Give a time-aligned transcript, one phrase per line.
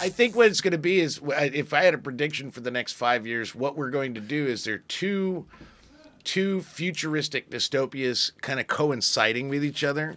[0.00, 2.70] I think what it's going to be is if I had a prediction for the
[2.70, 5.46] next five years, what we're going to do is there are two
[6.22, 10.16] two futuristic dystopias kind of coinciding with each other.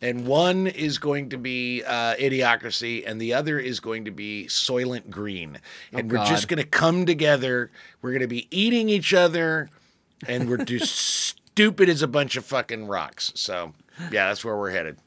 [0.00, 4.46] And one is going to be uh, Idiocracy, and the other is going to be
[4.48, 5.58] Soylent Green.
[5.92, 7.70] And Oh, we're just going to come together.
[8.00, 9.70] We're going to be eating each other,
[10.26, 10.94] and we're just
[11.50, 13.32] stupid as a bunch of fucking rocks.
[13.34, 13.72] So,
[14.12, 14.98] yeah, that's where we're headed.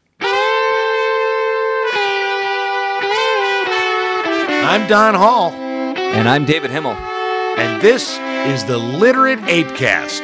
[4.64, 6.94] I'm Don Hall, And I'm David Himmel.
[6.94, 10.22] and this is the Literate Apecast.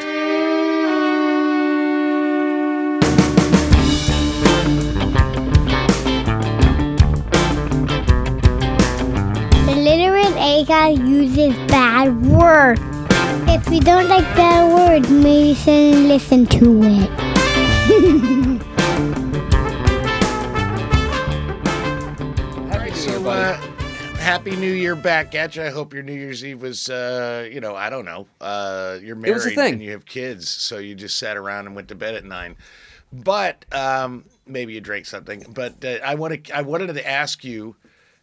[9.68, 12.80] The literate ApeCast uses bad words.
[13.49, 17.10] If you don't like bad words, maybe sit and listen to it.
[22.72, 23.60] All right, so uh,
[24.28, 25.64] happy New Year back at you.
[25.64, 29.16] I hope your New Year's Eve was, uh, you know, I don't know, uh, you're
[29.16, 29.76] married was a thing.
[29.76, 32.58] and you have kids, so you just sat around and went to bed at nine.
[33.14, 35.46] But um, maybe you drank something.
[35.48, 37.78] But uh, I want to, I wanted to ask you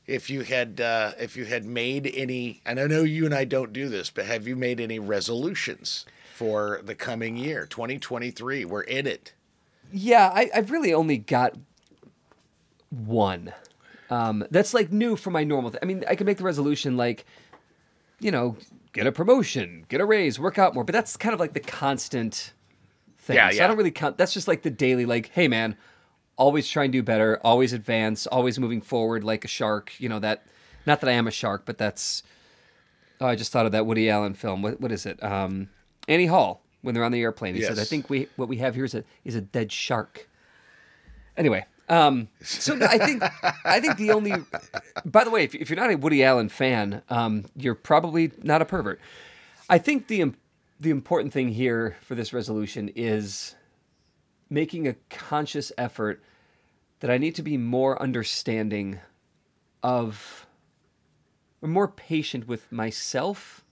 [0.06, 2.60] if you had, uh, if you had made any.
[2.66, 6.04] And I know you and I don't do this, but have you made any resolutions
[6.34, 8.66] for the coming year, 2023?
[8.66, 9.32] We're in it.
[9.90, 11.54] Yeah, I, I've really only got
[12.90, 13.54] one.
[14.10, 15.70] Um, that's like new for my normal.
[15.70, 17.24] Th- I mean, I can make the resolution like,
[18.20, 18.56] you know,
[18.92, 20.84] get a promotion, get a raise, work out more.
[20.84, 22.52] But that's kind of like the constant
[23.18, 23.36] thing.
[23.36, 23.64] Yeah, so yeah.
[23.64, 24.18] I don't really count.
[24.18, 25.06] That's just like the daily.
[25.06, 25.76] Like, hey man,
[26.36, 29.92] always try and do better, always advance, always moving forward like a shark.
[29.98, 30.46] You know that.
[30.86, 32.22] Not that I am a shark, but that's.
[33.20, 34.60] Oh, I just thought of that Woody Allen film.
[34.62, 35.22] What what is it?
[35.22, 35.70] Um,
[36.08, 37.54] Annie Hall when they're on the airplane.
[37.54, 40.28] He said, "I think we what we have here is a is a dead shark."
[41.36, 43.22] Anyway, um, so I think
[43.64, 44.32] I think the only.
[45.04, 48.62] By the way, if, if you're not a Woody Allen fan, um, you're probably not
[48.62, 49.00] a pervert.
[49.68, 50.32] I think the
[50.80, 53.54] the important thing here for this resolution is
[54.50, 56.22] making a conscious effort
[57.00, 59.00] that I need to be more understanding
[59.82, 60.46] of,
[61.60, 63.64] or more patient with myself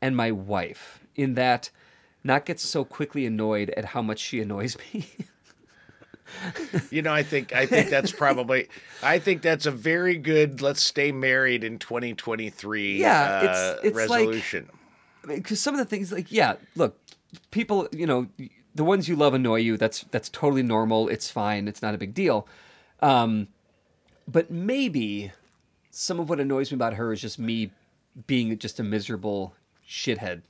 [0.00, 1.00] and my wife.
[1.16, 1.70] In that,
[2.22, 5.06] not get so quickly annoyed at how much she annoys me.
[6.90, 8.68] You know, I think I think that's probably
[9.02, 13.96] I think that's a very good let's stay married in 2023 Yeah, it's- uh, it's
[13.96, 14.68] like- resolution.
[15.26, 16.98] because some of the things like yeah look
[17.50, 18.26] people you know
[18.74, 21.98] the ones you love annoy you that's that's totally normal it's fine it's not a
[21.98, 22.46] big deal
[23.00, 23.48] um,
[24.28, 25.32] but maybe
[25.90, 27.70] some of what annoys me about her is just me
[28.26, 29.54] being just a miserable
[29.88, 30.42] shithead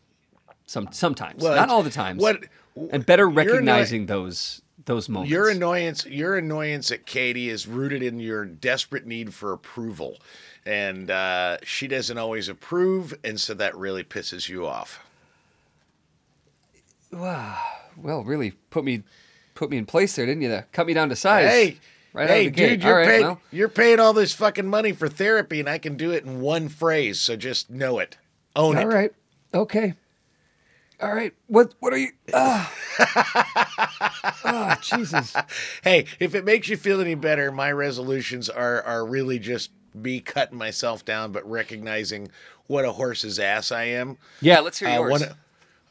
[0.66, 2.44] some sometimes Well, not all the times what-
[2.90, 8.20] and better recognizing those those moments Your annoyance, your annoyance at Katie is rooted in
[8.20, 10.18] your desperate need for approval,
[10.66, 15.00] and uh, she doesn't always approve, and so that really pisses you off.
[17.12, 17.58] Wow.
[17.96, 19.02] well really put me
[19.54, 21.76] put me in place there didn't you there cut me down to size Hey,
[22.12, 22.68] right hey, of gate.
[22.70, 25.68] dude, you're all right paying well you're paying all this fucking money for therapy, and
[25.68, 27.20] I can do it in one phrase.
[27.20, 28.16] So just know it,
[28.56, 28.92] own All it.
[28.92, 29.12] right.
[29.54, 29.94] Okay.
[31.00, 31.34] All right.
[31.48, 32.72] What what are you Ah.
[34.46, 35.34] Ah, Jesus.
[35.82, 40.20] Hey, if it makes you feel any better, my resolutions are are really just me
[40.20, 42.28] cutting myself down, but recognizing
[42.66, 44.18] what a horse's ass I am.
[44.40, 45.10] Yeah, let's hear Uh, yours.
[45.10, 45.34] one-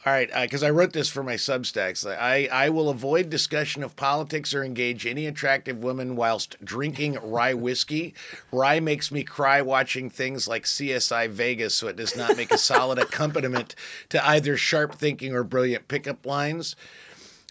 [0.06, 2.06] all right, because I wrote this for my Substacks.
[2.06, 7.54] I, I will avoid discussion of politics or engage any attractive woman whilst drinking rye
[7.54, 8.14] whiskey.
[8.52, 12.58] Rye makes me cry watching things like CSI Vegas, so it does not make a
[12.58, 13.76] solid accompaniment
[14.10, 16.76] to either sharp thinking or brilliant pickup lines.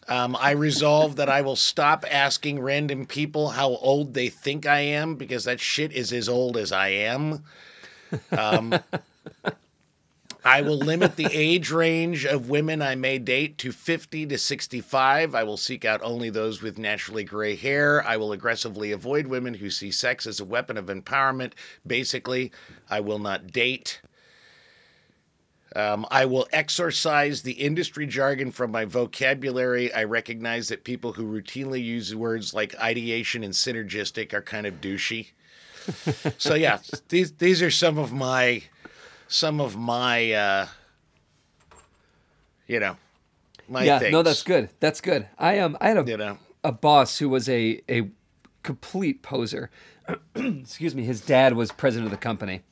[0.09, 4.81] Um, I resolve that I will stop asking random people how old they think I
[4.81, 7.45] am because that shit is as old as I am.
[8.31, 8.75] Um,
[10.45, 15.35] I will limit the age range of women I may date to 50 to 65.
[15.35, 18.05] I will seek out only those with naturally gray hair.
[18.05, 21.53] I will aggressively avoid women who see sex as a weapon of empowerment.
[21.87, 22.51] Basically,
[22.91, 24.01] I will not date.
[25.77, 29.93] Um, I will exorcise the industry jargon from my vocabulary.
[29.95, 34.81] I recognize that people who routinely use words like ideation and synergistic are kind of
[34.81, 35.29] douchey.
[36.37, 36.79] so yeah,
[37.09, 38.65] these these are some of my
[39.33, 40.67] some of my uh,
[42.67, 42.97] you know
[43.69, 44.13] my yeah, things.
[44.13, 44.69] no, that's good.
[44.81, 45.27] That's good.
[45.39, 46.39] I um I had a You know.
[46.63, 48.11] a boss who was a a
[48.63, 49.71] complete poser.
[50.35, 51.05] Excuse me.
[51.05, 52.63] His dad was president of the company,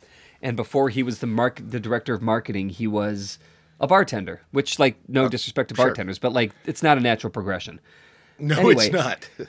[0.43, 3.39] and before he was the mark the director of marketing, he was
[3.81, 4.43] a bartender.
[4.51, 5.87] Which, like, no disrespect to sure.
[5.87, 7.81] bartenders, but like, it's not a natural progression.
[8.39, 8.87] No, Anyway.
[8.87, 9.29] it's not.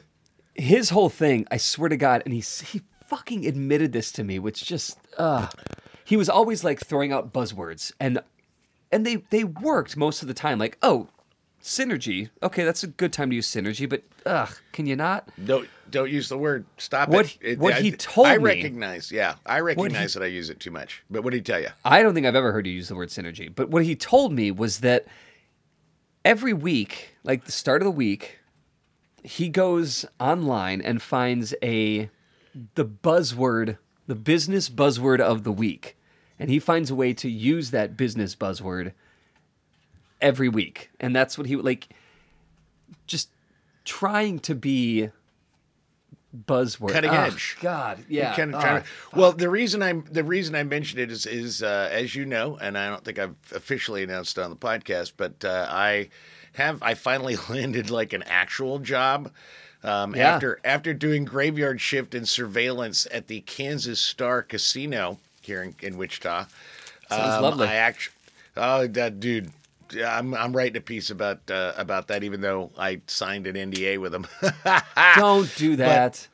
[0.55, 4.39] his whole thing, I swear to God, and he he fucking admitted this to me,
[4.39, 5.47] which just uh
[6.11, 8.19] he was always like throwing out buzzwords and
[8.91, 10.59] and they they worked most of the time.
[10.59, 11.07] Like, oh,
[11.63, 12.29] synergy.
[12.43, 15.29] Okay, that's a good time to use synergy, but ugh, can you not?
[15.45, 16.65] Don't don't use the word.
[16.77, 17.37] Stop What- it.
[17.41, 19.09] It- what I, he told me I me- recognize.
[19.09, 21.01] Yeah, I recognize that I use it too much.
[21.09, 21.69] But what did he tell you?
[21.85, 24.33] I don't think I've ever heard you use the word synergy, but what he told
[24.33, 25.05] me was that
[26.25, 28.39] every week, like the start of the week,
[29.23, 32.09] he goes online and finds a
[32.75, 33.77] the buzzword,
[34.07, 35.95] the business buzzword of the week.
[36.41, 38.93] And he finds a way to use that business buzzword
[40.19, 40.89] every week.
[40.99, 41.89] And that's what he like
[43.05, 43.29] just
[43.85, 45.09] trying to be
[46.35, 46.93] buzzword.
[46.93, 47.57] Cutting Ugh, edge.
[47.61, 48.35] God, yeah.
[48.35, 51.61] kind of trying to, well, the reason I'm the reason I mentioned it is is
[51.61, 55.13] uh, as you know, and I don't think I've officially announced it on the podcast,
[55.17, 56.09] but uh, I
[56.53, 59.31] have I finally landed like an actual job.
[59.83, 60.35] Um, Yeah.
[60.35, 65.97] After after doing graveyard shift and surveillance at the Kansas Star Casino here in, in
[65.97, 66.45] Wichita,
[67.09, 67.67] Sounds lovely.
[67.67, 68.15] I actually,
[68.57, 69.51] oh, that dude,
[69.99, 73.99] I'm I'm writing a piece about uh, about that, even though I signed an NDA
[73.99, 74.27] with them.
[75.15, 76.27] Don't do that.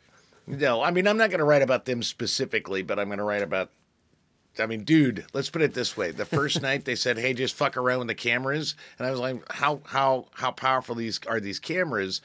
[0.46, 3.24] No, I mean I'm not going to write about them specifically, but I'm going to
[3.24, 3.72] write about.
[4.60, 7.56] I mean, dude, let's put it this way: the first night they said, "Hey, just
[7.56, 11.40] fuck around with the cameras," and I was like, "How how how powerful these are
[11.40, 12.22] these cameras?"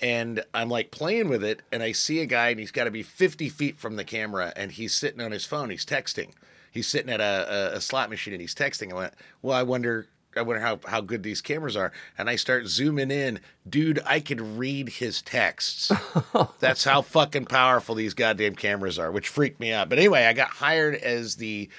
[0.00, 2.90] And I'm like playing with it, and I see a guy, and he's got to
[2.90, 6.32] be 50 feet from the camera, and he's sitting on his phone, he's texting,
[6.70, 8.92] he's sitting at a, a, a slot machine, and he's texting.
[8.92, 10.08] I went, "Well, I wonder."
[10.38, 11.92] I wonder how, how good these cameras are.
[12.18, 13.40] And I start zooming in.
[13.66, 15.90] Dude, I could read his texts.
[16.60, 19.88] That's how fucking powerful these goddamn cameras are, which freaked me out.
[19.88, 21.70] But anyway, I got hired as the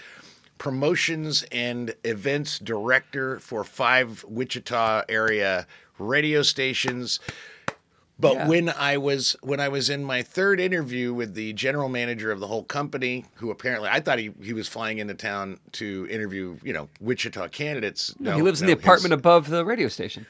[0.58, 5.68] promotions and events director for five Wichita area
[6.00, 7.20] radio stations.
[8.20, 8.48] But Yeah.
[8.48, 12.40] when I was when I was in my third interview with the general manager of
[12.40, 16.58] the whole company, who apparently I thought he, he was flying into town to interview,
[16.64, 18.16] you know, Wichita candidates.
[18.20, 20.26] No, he lives in the apartment his- above the radio station.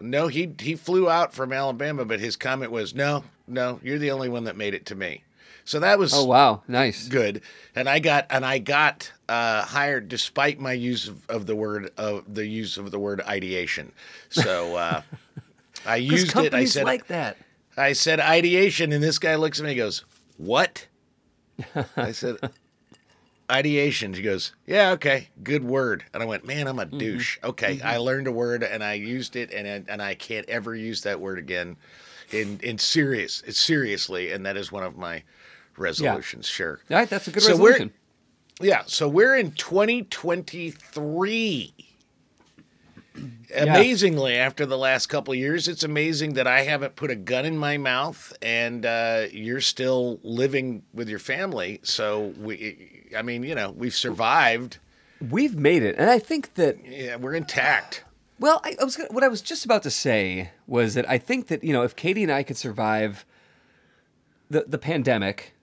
[0.00, 4.12] no, he he flew out from Alabama, but his comment was, "No, no, you're the
[4.12, 5.24] only one that made it to me."
[5.64, 7.06] So that was Oh wow, nice.
[7.08, 7.40] good,
[7.74, 11.90] and I got and I got uh, hired despite my use of, of the word
[11.96, 13.92] of the use of the word ideation.
[14.30, 15.02] So uh,
[15.86, 16.52] I used it.
[16.54, 17.36] I said like that.
[17.76, 20.04] I said ideation, and this guy looks at me and goes,
[20.36, 20.86] "What?"
[21.96, 22.36] I said
[23.50, 24.12] ideation.
[24.14, 26.98] She goes, "Yeah, okay, good word." And I went, "Man, I'm a Mm-hmm.
[26.98, 30.48] douche." Okay, I learned a word and I used it, and I- and I can't
[30.48, 31.76] ever use that word again.
[32.30, 35.22] In in serious, seriously, and that is one of my
[35.76, 36.46] resolutions.
[36.46, 36.80] Sure.
[36.90, 37.92] All right, that's a good So we're- resolution.
[38.60, 41.74] Yeah, so we're in 2023.
[43.54, 47.44] Amazingly, after the last couple of years, it's amazing that I haven't put a gun
[47.44, 51.80] in my mouth and uh, you're still living with your family.
[51.82, 54.78] So we, I mean, you know, we've survived.
[55.30, 58.04] We've made it, and I think that Yeah, we're intact.
[58.40, 61.18] Well, I, I was gonna, what I was just about to say was that I
[61.18, 63.24] think that you know if Katie and I could survive
[64.50, 65.54] the the pandemic,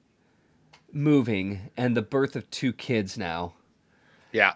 [0.93, 3.53] moving, and the birth of two kids now,
[4.31, 4.53] Yeah,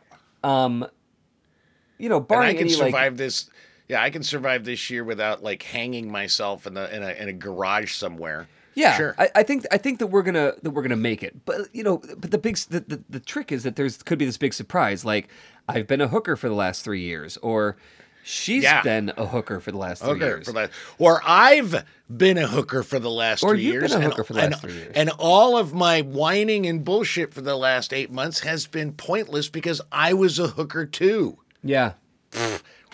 [1.98, 3.50] you know, and I can any survive like this.
[3.90, 7.28] Yeah, I can survive this year without like hanging myself in the in a in
[7.30, 8.48] a garage somewhere.
[8.76, 9.16] yeah, sure.
[9.20, 11.46] I, I think I think that we're gonna that we're gonna make it.
[11.46, 14.26] But you know, but the big the, the, the trick is that there's could be
[14.26, 15.28] this big surprise like
[15.68, 17.78] I've been a hooker for the last three years, or
[18.24, 18.82] she's Yeah.
[18.82, 20.50] been a hooker for the last three hooker years.
[20.50, 21.84] for or I've
[22.16, 23.92] been a hooker for the last Or three you've been years.
[23.92, 24.94] a and- hooker for the last and, three years.
[24.96, 29.50] And all of my whining and bullshit for the last eight months has been pointless
[29.50, 31.38] because I was a hooker too.
[31.64, 31.94] Yeah.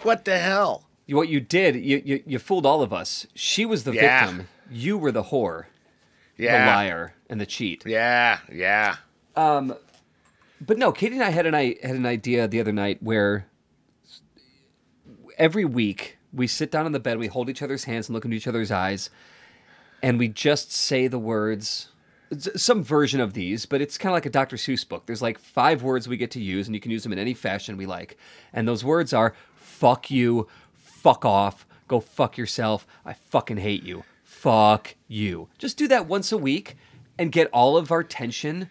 [0.04, 0.86] What the hell?
[1.08, 3.26] What you did, you, you you fooled all of us.
[3.34, 4.26] She was the Yeah.
[4.28, 4.48] victim.
[4.70, 5.66] You were the whore,
[6.38, 6.60] Yeah.
[6.60, 7.84] the liar, and the cheat.
[7.86, 8.98] Yeah, yeah.
[9.36, 9.76] Um,
[10.62, 13.48] But no, Katie and I had an I had an idea the other night where
[15.38, 18.26] every week we sit down on the bed, we hold each other's hands and look
[18.26, 19.10] into each other's eyes,
[20.04, 21.90] and we just say the words.
[22.38, 24.56] Some version of these, but it's kind of like a Dr.
[24.56, 25.06] Seuss book.
[25.06, 27.34] There's like five words we get to use, and you can use them in any
[27.34, 28.18] fashion we like.
[28.54, 34.04] And those words are fuck you, fuck off, go fuck yourself, I fucking hate you,
[34.24, 35.50] fuck you.
[35.58, 36.76] Just do that once a week
[37.18, 38.70] and get all of our tension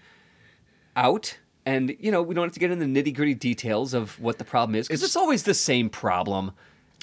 [0.97, 4.19] out and you know we don't have to get into the nitty gritty details of
[4.19, 6.51] what the problem is because it's, always the same problem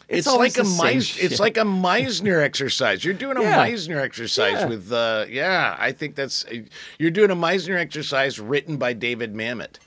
[0.08, 3.04] It's, like a Meis- it's like a Meisner exercise.
[3.04, 3.66] You're doing a Yeah.
[3.68, 4.66] Meisner exercise Yeah.
[4.68, 6.46] with uh yeah, I think that's
[7.00, 9.78] you're doing a Meisner exercise written by David Mamet.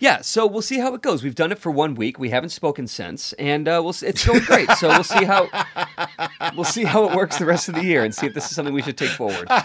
[0.00, 2.50] yeah so we'll see how it goes we've done it for one week we haven't
[2.50, 5.48] spoken since and uh, we'll see, it's going great so we'll see how
[6.54, 8.54] we'll see how it works the rest of the year and see if this is
[8.54, 9.48] something we should take forward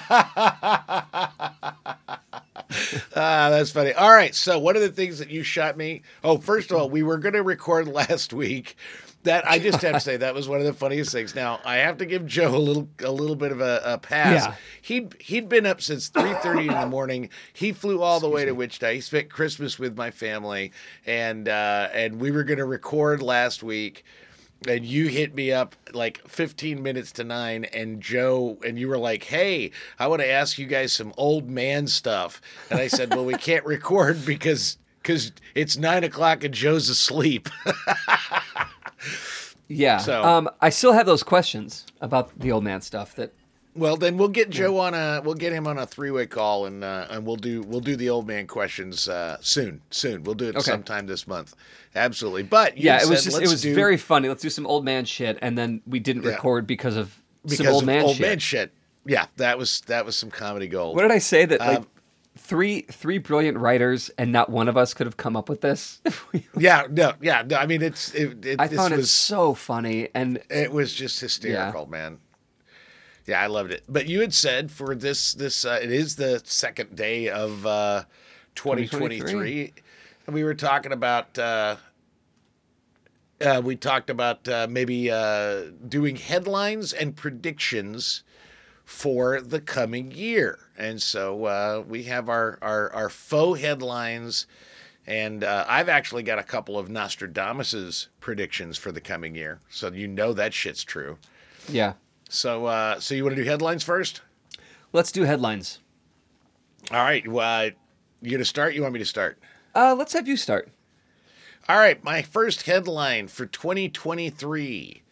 [3.16, 3.94] Ah, that's funny.
[3.94, 4.34] All right.
[4.34, 6.02] So, one of the things that you shot me.
[6.24, 8.76] Oh, first of all, we were going to record last week.
[9.24, 11.36] That I just have to say that was one of the funniest things.
[11.36, 14.46] Now I have to give Joe a little a little bit of a, a pass.
[14.46, 14.56] Yeah.
[14.82, 17.30] He'd he'd been up since three thirty in the morning.
[17.54, 18.94] He flew all the way to Wichita.
[18.94, 20.72] He spent Christmas with my family,
[21.06, 24.04] and uh, and we were going to record last week
[24.68, 28.98] and you hit me up like 15 minutes to nine and joe and you were
[28.98, 33.10] like hey i want to ask you guys some old man stuff and i said
[33.10, 37.50] well we can't record because because it's nine o'clock and joe's asleep
[39.68, 39.98] Yeah.
[39.98, 43.16] So- um, I still have those questions about the old man stuff.
[43.16, 43.34] That
[43.76, 46.84] well then we'll get joe on a we'll get him on a three-way call and
[46.84, 50.46] uh, and we'll do we'll do the old man questions uh, soon soon we'll do
[50.50, 50.62] it Okay.
[50.70, 51.56] sometime this month
[51.96, 54.28] absolutely but you yeah, it was said, just it was do- very funny.
[54.30, 56.32] Let's do some old man shit, and then we didn't Yeah.
[56.32, 58.22] record because of because some old man old shit.
[58.28, 58.72] man shit
[59.06, 61.88] yeah that was that was some comedy gold What did I say that like Um,
[62.38, 66.02] three three brilliant writers and not one of us could have come up with this?
[66.58, 67.58] Yeah, no, yeah, no.
[67.58, 68.46] I mean, it's it.
[68.46, 72.20] it I this found it was, so funny, and It was just hysterical, man.
[73.26, 73.84] Yeah, I loved it.
[73.88, 78.04] But you had said for this this uh, it is the second day of uh,
[78.56, 79.74] 2023, 2023.
[80.28, 81.38] and we were talking about.
[81.38, 81.78] Uh,
[83.42, 88.24] uh, we talked about uh, maybe uh, doing headlines and predictions
[88.86, 94.46] for the coming year, and so uh, we have our, our our faux headlines,
[95.08, 99.92] and uh, I've actually got a couple of Nostradamus's predictions for the coming year, so
[99.92, 101.18] you know that shit's true.
[101.70, 101.94] yeah.
[102.30, 104.22] So, uh, so you want to do headlines first?
[104.92, 105.80] Let's do headlines.
[106.90, 107.28] All right.
[107.28, 107.70] Well,
[108.24, 108.74] you gonna start?
[108.74, 109.38] You want me to start?
[109.76, 110.70] Uh, let's have you start.
[111.70, 112.04] All right.
[112.04, 115.03] My first headline for 2023: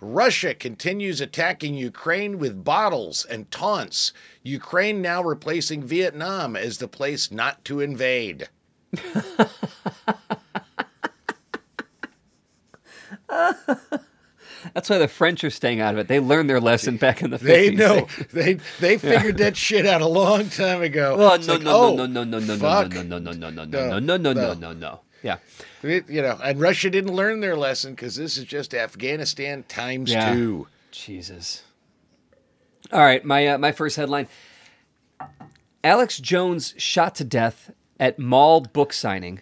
[0.00, 4.12] Russia continues attacking Ukraine with bottles and taunts.
[4.42, 8.48] Ukraine now replacing Vietnam as the place not to invade.
[14.74, 16.08] That's why the French are staying out of it.
[16.08, 17.42] They learned their lesson back in the 50s.
[17.42, 21.16] They know they they figured that shit out a long time ago.
[21.18, 22.92] Oh It's no like, no oh, no no no no no no fuck.
[22.92, 24.54] no no no no no no No, no no no no no.
[24.54, 25.00] no no.
[25.22, 25.38] Yeah.
[25.82, 30.12] It- you know, and Russia didn't learn their lesson because this is just Afghanistan times
[30.12, 30.32] Yeah.
[30.32, 30.68] two.
[30.90, 31.62] Jesus.
[32.92, 34.28] All right, my uh, my first headline:
[35.84, 37.70] Alex Jones shot to death
[38.00, 39.40] at mall book signing.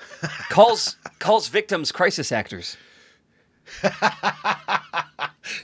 [0.50, 2.76] calls calls victims crisis actors.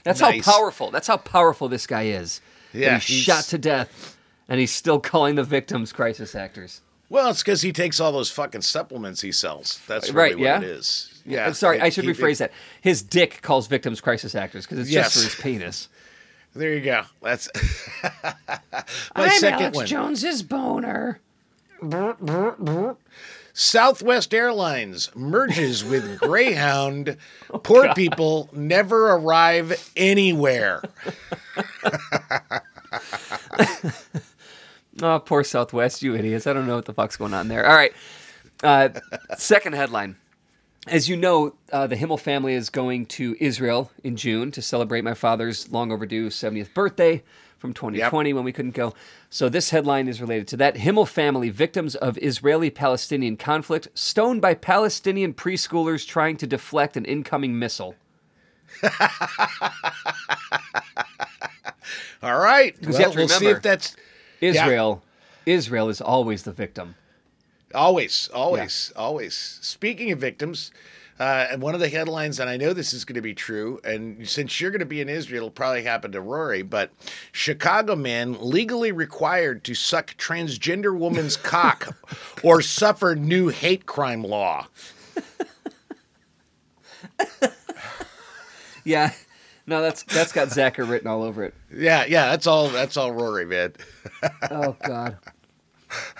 [0.03, 0.45] That's Nice.
[0.45, 0.91] how powerful.
[0.91, 2.41] That's how powerful this guy is.
[2.73, 6.81] Yeah, he's he's- shot to death, and he's still calling the victims crisis actors.
[7.09, 9.79] Well, it's because he takes all those fucking supplements he sells.
[9.87, 10.59] That's Right, really yeah?
[10.59, 11.21] what it is.
[11.25, 11.45] Yeah.
[11.47, 12.51] I'm sorry, it- I should he- rephrase that.
[12.81, 15.13] His dick calls victims crisis actors because it's Yes.
[15.13, 15.89] just for his penis.
[16.55, 17.03] There you go.
[17.21, 17.49] That's
[19.15, 19.85] my second one.
[19.87, 21.19] Jones's boner.
[23.53, 27.17] Southwest Airlines merges with Greyhound.
[27.51, 30.81] Oh, Poor people never arrive anywhere.
[35.01, 36.47] Oh, poor Southwest, you idiots.
[36.47, 37.65] I don't know what the fuck's going on there.
[37.65, 37.93] All right.
[38.63, 38.89] Uh,
[39.37, 40.17] second headline.
[40.87, 45.03] As you know, uh, the Himmel family is going to Israel in June to celebrate
[45.03, 47.23] my father's long overdue 70th birthday
[47.57, 48.93] from 2020 when we couldn't go.
[49.29, 50.77] So, this headline is related to that.
[50.77, 57.05] Himmel family, victims of Israeli Palestinian conflict, stoned by Palestinian preschoolers trying to deflect an
[57.05, 57.95] incoming missile.
[62.23, 62.75] All right.
[62.81, 63.95] Well, you have to we'll see if that's
[64.41, 65.03] Israel.
[65.45, 66.95] Israel is always the victim.
[67.73, 69.35] Always, always, always.
[69.35, 70.71] Speaking of victims,
[71.19, 73.79] uh, and one of the headlines, and I know this is going to be true,
[73.83, 76.91] and since you're going to be in Israel, it'll probably happen to Rory, but
[77.31, 81.95] Chicago man legally required to suck transgender woman's cock
[82.43, 84.67] or suffer new hate crime law.
[88.83, 89.13] Yeah.
[89.69, 91.53] No, that's that's got Zachar written all over it.
[91.71, 92.69] Yeah, yeah, that's all.
[92.69, 93.73] That's all Rory, man.
[94.51, 95.17] Oh God.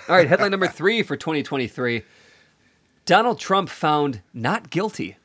[0.08, 2.02] All right, headline number three for 2023.
[3.04, 5.16] Donald Trump found not guilty.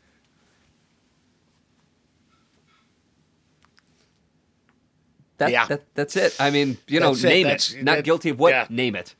[5.37, 5.65] That, Yeah.
[5.67, 6.35] that, that's it.
[6.39, 7.83] I mean, you know, That's name That's- it.
[7.83, 8.51] Not that- guilty of what?
[8.51, 8.67] yeah.
[8.69, 9.15] Name it.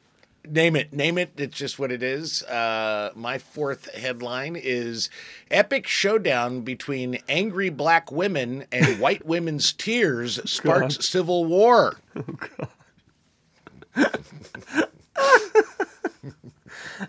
[0.49, 1.31] Name it, name it.
[1.37, 2.43] It's just what it is.
[2.43, 5.09] Uh, my fourth headline is
[5.49, 11.97] Epic Showdown Between Angry Black Women and White Women's Tears Sparks Civil War.
[12.15, 12.69] Oh, God.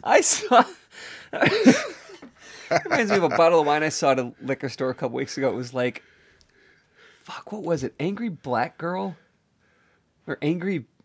[0.05, 0.65] I saw.
[2.85, 5.17] reminds me of a bottle of wine I saw at a liquor store a couple
[5.17, 5.51] weeks ago.
[5.51, 6.03] It was like,
[7.23, 7.95] fuck, what was it?
[7.99, 9.17] Angry black girl,
[10.27, 10.96] or angry black?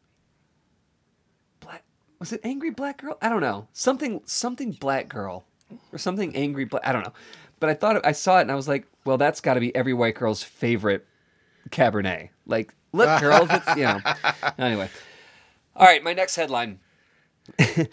[2.22, 3.18] Was it Angry Black Girl?
[3.22, 3.68] I don't know.
[3.74, 5.44] Something something Black Girl
[5.92, 6.84] or something Angry Black.
[6.86, 7.14] I don't know.
[7.60, 9.76] But I thought I saw it and I was like, well, that's got to be
[9.76, 11.06] every white girl's favorite
[11.72, 12.30] Cabernet.
[12.46, 14.00] Like, look, girls, it's you know.
[14.60, 14.88] Anyway,
[15.76, 16.04] all right.
[16.04, 16.80] My next headline.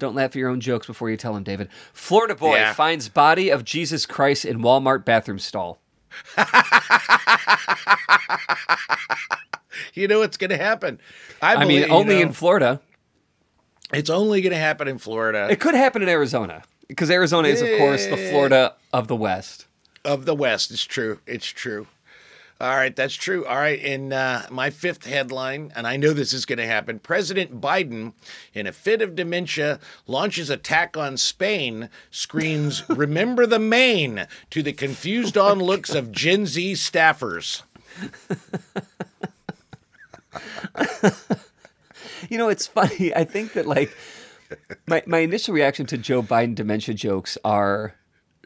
[0.00, 1.68] Don't laugh at your own jokes before you tell them, David.
[1.92, 2.72] Florida boy Yeah.
[2.72, 5.78] finds body of Jesus Christ in Walmart bathroom stall.
[9.94, 10.98] You know what's going to happen.
[11.42, 12.80] I, I believe, mean, you only know, in Florida.
[13.92, 17.62] It's only going to happen in Florida It could happen in Arizona because Arizona is,
[17.62, 19.66] of course, the Florida of the West.
[20.04, 20.70] of the West.
[20.70, 21.20] It's true.
[21.26, 21.86] It's true.
[22.60, 23.46] All right, that's true.
[23.46, 26.98] All right, in uh, my fifth headline, and I know this is going to happen
[26.98, 28.14] President Biden,
[28.52, 34.72] in a fit of dementia, launches attack on Spain, screams, Remember the Maine, to the
[34.72, 37.62] confused on looks of Gen Z staffers.
[42.28, 43.14] You know, it's funny.
[43.14, 43.94] I think that like
[44.86, 47.94] my my initial reaction to Joe Biden dementia jokes are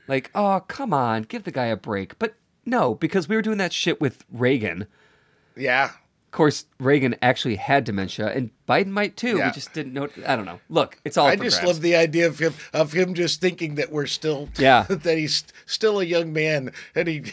[0.09, 3.59] like, "Oh, come on, give the guy a break." But no, because we were doing
[3.59, 4.87] that shit with Reagan.
[5.57, 5.85] Yeah.
[6.27, 9.37] Of course, Reagan actually had dementia, and Biden might too.
[9.37, 9.47] Yeah.
[9.47, 10.09] We just didn't know.
[10.27, 10.61] I don't know.
[10.69, 11.27] Look, it's all.
[11.27, 11.75] I just grabs.
[11.75, 14.83] love the idea of him of him just thinking that we're still Yeah.
[14.89, 17.33] that he's still a young man and he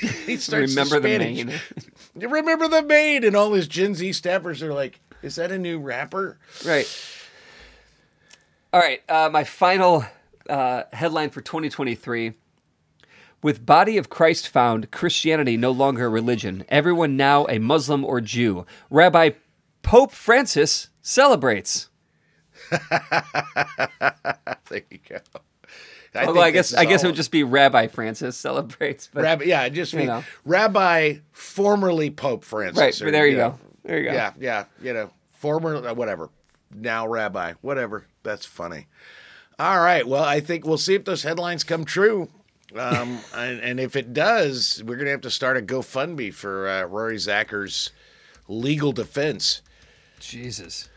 [0.26, 1.60] he starts Remember the.
[2.20, 5.58] You remember the maid and all his Gen Z staffers are like, is that a
[5.58, 6.38] new rapper?
[6.66, 6.88] Right.
[8.72, 9.00] All right.
[9.08, 10.04] Uh, my final
[10.48, 12.32] uh, headline for 2023.
[13.40, 16.64] With body of Christ found, Christianity no longer a religion.
[16.68, 18.66] Everyone now a Muslim or Jew.
[18.90, 19.30] Rabbi
[19.82, 21.88] Pope Francis celebrates.
[24.70, 25.40] There you go.
[26.14, 29.08] Although think I guess I guess it would just be Rabbi Francis celebrates.
[29.12, 29.44] But Rabbi.
[29.44, 30.24] Yeah, just you know.
[30.44, 32.78] Rabbi, formerly Pope Francis.
[32.80, 33.02] right.
[33.02, 33.58] or, there you know, go.
[33.84, 34.12] There you go.
[34.12, 36.30] Yeah, yeah, you know, former uh, whatever,
[36.74, 38.06] now rabbi, whatever.
[38.22, 38.86] That's funny.
[39.58, 42.28] All right, well, I think we'll see if those headlines come true.
[42.76, 46.84] Um, and, and if it does, we're gonna have to start a GoFundMe for uh,
[46.84, 47.90] Rory Zacker's
[48.46, 49.62] legal defense,
[50.20, 50.88] Jesus.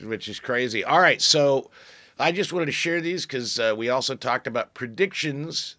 [0.00, 0.82] which is crazy.
[0.82, 1.70] All right, so
[2.18, 5.76] I just wanted to share these because uh, we also talked about predictions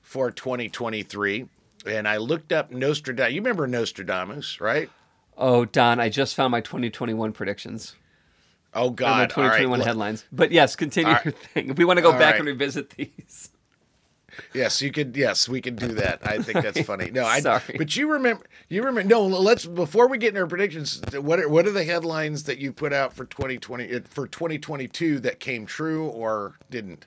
[0.00, 1.46] for 2023,
[1.86, 3.32] and I looked up Nostradamus.
[3.34, 4.90] You remember Nostradamus, right?
[5.36, 7.96] Oh, Don, I just found my 2021 predictions.
[8.74, 9.30] Oh Or my God!
[9.30, 10.24] 2021 look- headlines.
[10.32, 11.24] But yes, continue right.
[11.24, 11.70] your thing.
[11.70, 12.40] If we want to go All back right.
[12.40, 13.50] and revisit these.
[14.54, 15.16] Yes, you could.
[15.16, 16.26] Yes, we could do that.
[16.26, 17.10] I think that's funny.
[17.10, 17.40] No, I.
[17.40, 17.74] Sorry.
[17.76, 18.44] But you remember?
[18.68, 19.08] You remember?
[19.08, 21.00] No, let's before we get into our predictions.
[21.12, 25.20] What are what are the headlines that you put out for 2020 uh, for 2022
[25.20, 27.06] that came true or didn't?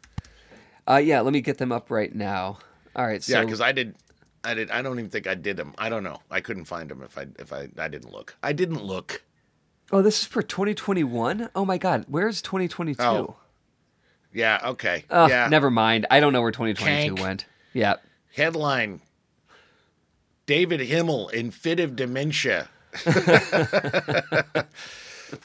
[0.88, 2.60] Uh, yeah, let me get them up right now.
[2.96, 3.96] All right, so yeah, because I did.
[4.44, 4.70] I did.
[4.70, 5.74] I don't even think I did them.
[5.78, 6.20] I don't know.
[6.30, 8.36] I couldn't find them if I if I I didn't look.
[8.44, 9.24] I didn't look.
[9.92, 11.50] oh, this is for 2021.
[11.56, 13.02] Oh my God, where's 2022?
[13.02, 13.36] Oh,
[14.36, 14.60] Yeah.
[14.64, 15.06] Okay.
[15.10, 15.48] Ugh, yeah.
[15.48, 16.06] never mind.
[16.12, 17.20] I don't know where 2022 Kank.
[17.22, 17.46] went.
[17.74, 17.96] Yeah,
[18.36, 19.02] Headline.
[20.46, 22.70] David Himmel in fit of dementia.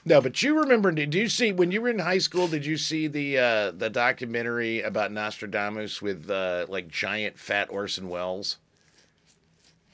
[0.04, 0.92] no, but you remember?
[0.92, 2.48] Did you see when you were in high school?
[2.48, 8.08] Did you see the uh, the documentary about Nostradamus with uh, like giant fat Orson
[8.08, 8.58] Welles?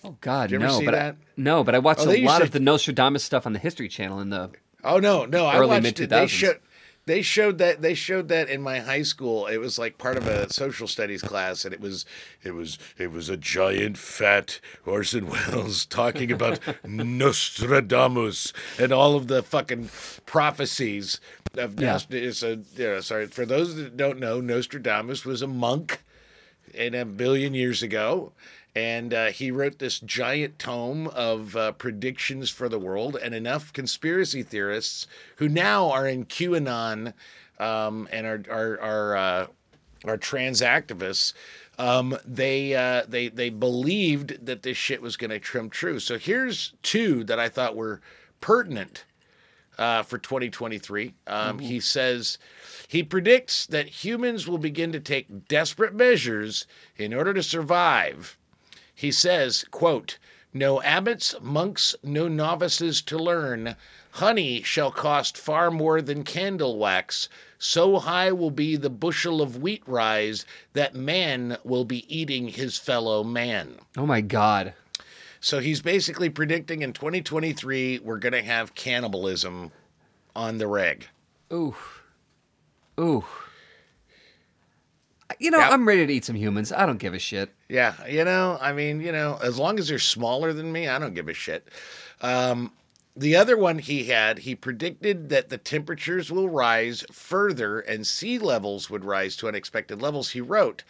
[0.04, 1.16] Oh God, Did you ever no, see but I, that?
[1.36, 3.88] no, but I watched Oh, a lot to- of the Nostradamus stuff on the History
[3.88, 4.50] Channel in the.
[4.84, 6.10] Oh no, no, I Early watched it.
[6.10, 6.28] They mid-2000s.
[6.28, 6.60] showed
[7.06, 9.46] they showed that they showed that in my high school.
[9.46, 12.04] It was like part of a social studies class, and it was
[12.42, 19.28] it was it was a giant fat Orson Welles talking about Nostradamus and all of
[19.28, 19.88] the fucking
[20.26, 21.20] prophecies
[21.56, 21.92] of Yeah.
[21.92, 22.38] Nostradamus.
[22.38, 26.02] So, you know, sorry for those that don't know, Nostradamus was a monk
[26.74, 28.32] in a billion years ago.
[28.76, 33.72] And uh, he wrote this giant tome of uh, predictions for the world, and enough
[33.72, 37.14] conspiracy theorists who now are in QAnon
[37.58, 39.46] um, and are are are, uh,
[40.04, 41.32] are trans activists.
[41.78, 45.98] Um, they uh, they they believed that this shit was going to come true.
[45.98, 48.02] So here's two that I thought were
[48.42, 49.06] pertinent
[49.78, 51.14] uh, for 2023.
[51.26, 52.36] Um, he says
[52.88, 56.66] he predicts that humans will begin to take desperate measures
[56.98, 58.36] in order to survive.
[58.96, 60.18] He says, quote,
[60.54, 63.76] no abbots, monks, no novices to learn.
[64.12, 67.28] Honey shall cost far more than candle wax.
[67.58, 72.78] So high will be the bushel of wheat rise that man will be eating his
[72.78, 73.76] fellow man.
[73.98, 74.72] Oh my God.
[75.40, 79.72] So he's basically predicting in 2023 we're going to have cannibalism
[80.34, 81.06] on the reg.
[81.52, 81.76] Ooh.
[82.98, 83.26] Ooh.
[85.40, 85.72] You know, Yep.
[85.72, 86.72] I'm ready to eat some humans.
[86.72, 87.52] I don't give a shit.
[87.68, 90.98] Yeah, you know, I mean, you know, as long as they're smaller than me, I
[90.98, 91.68] don't give a shit.
[92.20, 92.72] Um,
[93.16, 98.38] the other one he had, he predicted that the temperatures will rise further and sea
[98.38, 100.30] levels would rise to unexpected levels.
[100.30, 100.84] He wrote,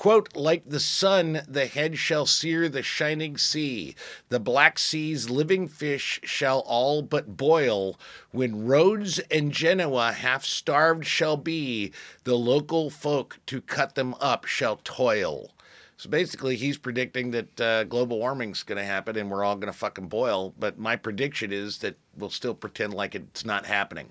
[0.00, 3.94] Quote, like the sun, the head shall sear the shining sea.
[4.30, 7.98] The black sea's living fish shall all but boil.
[8.30, 11.92] When Rhodes and Genoa half starved shall be,
[12.24, 15.50] the local folk to cut them up shall toil.
[15.98, 19.70] So basically, he's predicting that uh, global warming's going to happen and we're all going
[19.70, 20.54] to fucking boil.
[20.58, 24.08] But my prediction is that we'll still pretend like it's not happening.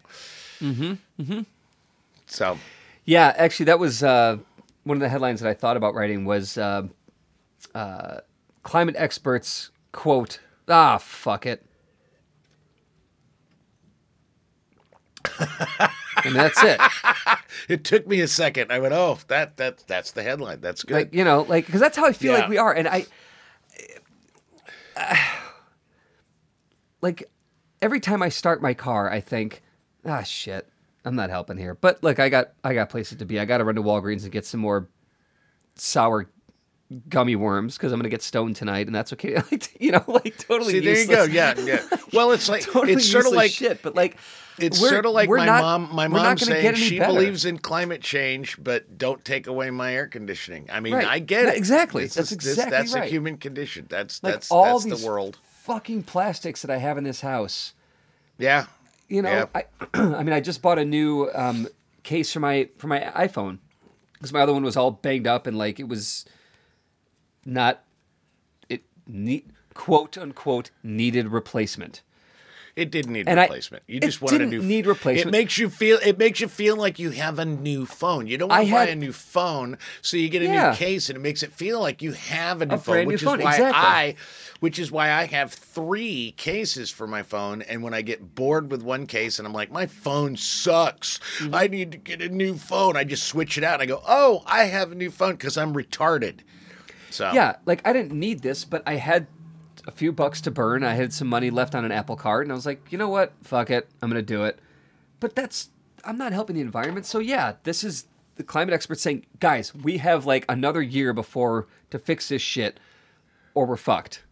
[0.61, 0.93] Mm-hmm.
[1.19, 1.41] Mm-hmm.
[2.27, 2.59] So,
[3.05, 4.37] Yeah, actually, that was uh,
[4.83, 6.83] one of the headlines that I thought about writing was uh,
[7.75, 8.17] uh,
[8.63, 11.65] climate experts quote, ah, fuck it.
[16.25, 16.79] and that's it.
[17.67, 18.71] it took me a second.
[18.71, 20.61] I went, "Oh, that that that's the headline.
[20.61, 22.39] That's good." Like, you know, like, because that's how I feel Yeah.
[22.39, 22.73] like we are.
[22.73, 23.05] And I,
[27.01, 27.29] like,
[27.81, 29.61] every time I start my car, I think,
[30.05, 30.67] ah, shit,
[31.09, 31.73] I'm not helping here.
[31.73, 33.39] But look, I got, I got places to be.
[33.39, 34.87] I got to run to Walgreens and get some more
[35.75, 36.29] sour
[37.07, 39.35] gummy worms because I'm gonna get stoned tonight, and that's okay.
[39.51, 40.73] Like, you know, like totally.
[40.73, 41.23] See, there you go.
[41.23, 41.81] Yeah, yeah.
[42.13, 44.17] Well, it's like totally it's sort of like shit, but like
[44.59, 45.95] it's sort of like my not- mom.
[45.95, 47.13] My mom saying she better.
[47.13, 50.67] believes in climate change, but don't take away my air conditioning.
[50.71, 51.07] I mean, Right.
[51.07, 51.55] I get it.
[51.57, 52.03] exactly.
[52.03, 53.85] This That's is- this- exactly that's a human condition.
[53.89, 55.37] That's like that's all that's the world.
[55.61, 57.73] fucking plastics that I have in this house.
[58.39, 58.65] Yeah.
[59.09, 59.45] You know, Yeah.
[59.55, 61.67] I, I mean, I just bought a new um,
[62.03, 63.57] case for my for my iPhone
[64.13, 66.25] because my other one was all banged up and like it was
[67.45, 67.83] not
[68.69, 72.01] it need quote unquote needed replacement.
[72.79, 73.83] It didn't need And I- replacement.
[73.87, 75.27] you just wanted a didn't new need replacement.
[75.35, 78.25] It makes you feel it makes you feel like you have a new phone.
[78.27, 80.69] You don't want I to buy a new phone, so you get a Yeah.
[80.71, 83.07] new case and it makes it feel like you have a new A phone, brand
[83.09, 83.81] new which phone, is why exactly.
[83.81, 84.15] I
[84.61, 88.69] which is why I have 3 cases for my phone and when I get bored
[88.71, 91.19] with one case and I'm like my phone sucks.
[91.39, 91.55] Mm-hmm.
[91.55, 92.95] I need to get a new phone.
[92.97, 95.57] I just switch it out and I go, "Oh, I have a new phone cuz
[95.57, 96.39] I'm retarded."
[97.09, 99.27] So Yeah, like I didn't need this, but I had
[99.89, 100.83] a few bucks to burn.
[100.83, 103.09] I had some money left on an Apple card, and I was like, you know
[103.09, 103.33] what?
[103.41, 104.59] Fuck it, I'm gonna do it.
[105.19, 105.69] But that's
[106.05, 107.05] I'm not helping the environment.
[107.07, 111.67] So yeah, this is the climate experts saying, guys, we have like another year before
[111.89, 112.79] to fix this shit,
[113.55, 114.23] or we're fucked.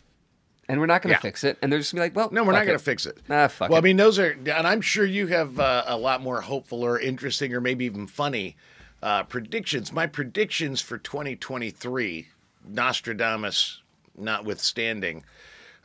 [0.70, 1.20] And we're not gonna Yeah.
[1.22, 1.58] fix it.
[1.62, 3.18] And they're just gonna be like, well, No, we're not going to fix it.
[3.30, 3.82] Ah, fuck well, it.
[3.82, 7.00] I mean, those are, and I'm sure you have uh, a lot more hopeful or
[7.00, 8.58] interesting or maybe even funny
[9.02, 9.92] uh, predictions.
[9.94, 12.28] My predictions for 2023,
[12.68, 13.82] Nostradamus
[14.18, 15.24] notwithstanding,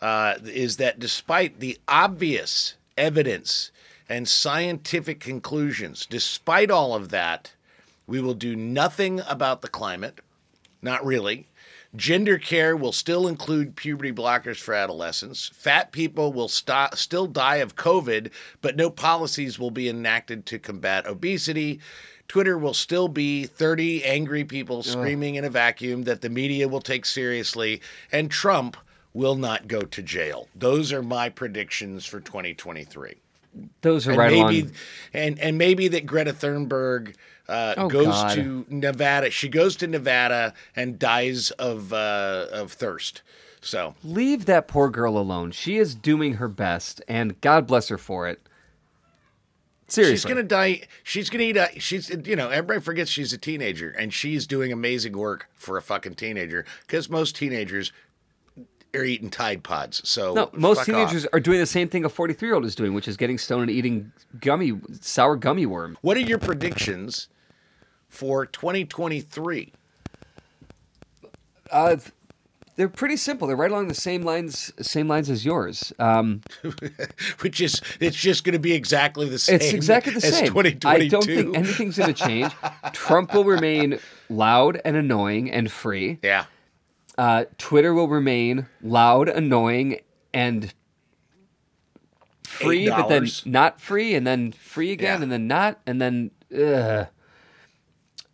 [0.01, 3.71] uh, is that despite the obvious evidence
[4.09, 7.53] and scientific conclusions, despite all of that,
[8.07, 10.19] we will do nothing about the climate.
[10.83, 11.47] Not really.
[11.95, 15.51] Gender care will still include puberty blockers for adolescents.
[15.55, 18.31] Fat people will sto- still die of COVID,
[18.63, 21.81] but no policies will be enacted to combat obesity.
[22.33, 26.81] Twitter will still be 30 angry people screaming in a vacuum that the media will
[26.81, 28.75] take seriously, and Trump
[29.13, 30.49] will not go to jail.
[30.55, 33.17] Those are my predictions for 2023
[33.83, 34.73] Those are and right maybe, along.
[35.13, 37.17] and and maybe that Greta Thunberg
[37.51, 38.35] uh, Oh, goes God.
[38.37, 39.29] to Nevada.
[39.31, 43.21] She goes to Nevada and dies of uh, of thirst.
[43.61, 45.51] So Leave that poor girl alone.
[45.51, 48.41] She is doing her best, and God bless her for it.
[49.93, 50.83] Seriously, she's gonna die.
[51.03, 51.57] She's gonna eat.
[51.57, 55.77] A, she's you know everybody forgets she's a teenager and she's doing amazing work for
[55.77, 57.93] a fucking teenager because most teenagers
[58.95, 60.07] are eating Tide Pods.
[60.09, 61.31] So No, most teenagers off.
[61.35, 63.63] are doing the same thing a 43 year old is doing, which is getting stoned
[63.63, 65.97] and eating gummy, sour gummy worm.
[66.03, 67.29] What are your predictions
[68.09, 69.73] for 2023?
[71.71, 72.13] Uh, th-
[72.83, 73.47] they're pretty simple.
[73.47, 75.93] They're right along the same lines, same lines as yours.
[76.01, 76.41] Um,
[77.39, 79.55] Which is it's just going to be exactly the same.
[79.55, 80.49] it's exactly the as same.
[80.49, 80.89] 2022.
[80.89, 82.53] I don't think anything's going to change.
[82.93, 86.19] Trump will remain loud and annoying and free.
[86.25, 86.47] Yeah.
[87.17, 90.01] Uh, Twitter will remain loud, annoying,
[90.35, 90.75] and
[92.43, 95.23] free, but then not free, and then free again, Yeah.
[95.23, 97.07] and then not, and then ugh.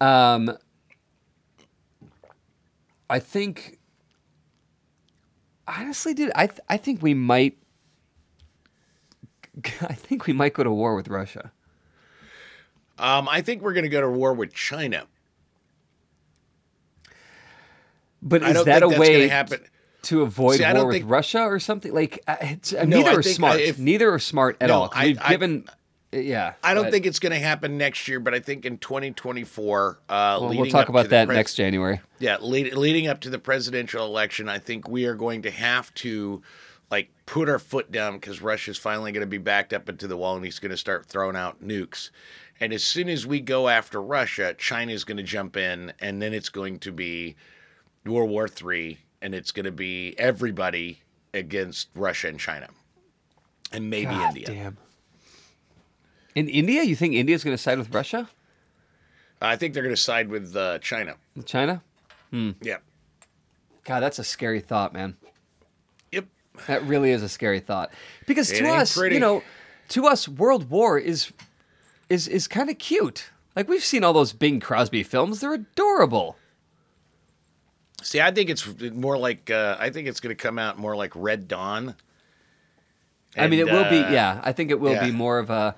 [0.00, 0.56] um,
[3.10, 3.77] I think
[5.68, 7.56] honestly, dude, I th- I think we might.
[9.82, 11.52] I think we might go to war with Russia.
[12.98, 15.04] Um, I think we're going to go to war with China.
[18.20, 19.60] But I is don't that think a way to happen.
[20.02, 21.92] to avoid See, war with think- Russia or something?
[21.94, 23.60] Like, it's, uh, No, neither I are uh, smart.
[23.60, 24.92] if- neither are smart at No, all.
[24.92, 25.64] I- We've I- given,
[26.12, 26.54] yeah.
[26.62, 29.98] I don't but- think it's going to happen next year, but I think in 2024,
[30.08, 32.00] uh, Well, leading we'll talk up about that pres- next January.
[32.18, 35.92] Yeah, lead, leading up to the presidential election, I think we are going to have
[35.94, 36.42] to
[36.90, 40.16] like put our foot down because Russia's finally going to be backed up into the
[40.16, 42.10] wall and he's going to start throwing out nukes.
[42.60, 46.32] And as soon as we go after Russia, China's going to jump in, and then
[46.32, 47.36] it's going to be
[48.04, 51.00] World War Three, and it's going to be everybody
[51.34, 52.68] against Russia and China,
[53.70, 54.46] and maybe God India.
[54.46, 54.78] damn.
[56.34, 58.28] In India, you think India's going to side with Russia?
[59.40, 61.14] I think they're going to side with uh, China.
[61.44, 61.82] China?
[62.32, 62.78] Yeah.
[63.84, 65.16] God, that's a scary thought, man.
[66.12, 66.26] Yep.
[66.66, 67.90] That really is a scary thought.
[68.26, 69.14] Because It to us, pretty.
[69.16, 69.42] you know,
[69.90, 71.32] to us, World War is
[72.10, 73.30] is is kind of cute.
[73.56, 76.36] Like we've seen all those Bing Crosby films; they're adorable.
[78.02, 80.94] See, I think it's more like uh, I think it's going to come out more
[80.94, 81.94] like Red Dawn.
[83.36, 83.98] I mean, it And, will be.
[84.00, 85.04] uh, Yeah, I think it will yeah.
[85.06, 85.74] be more of a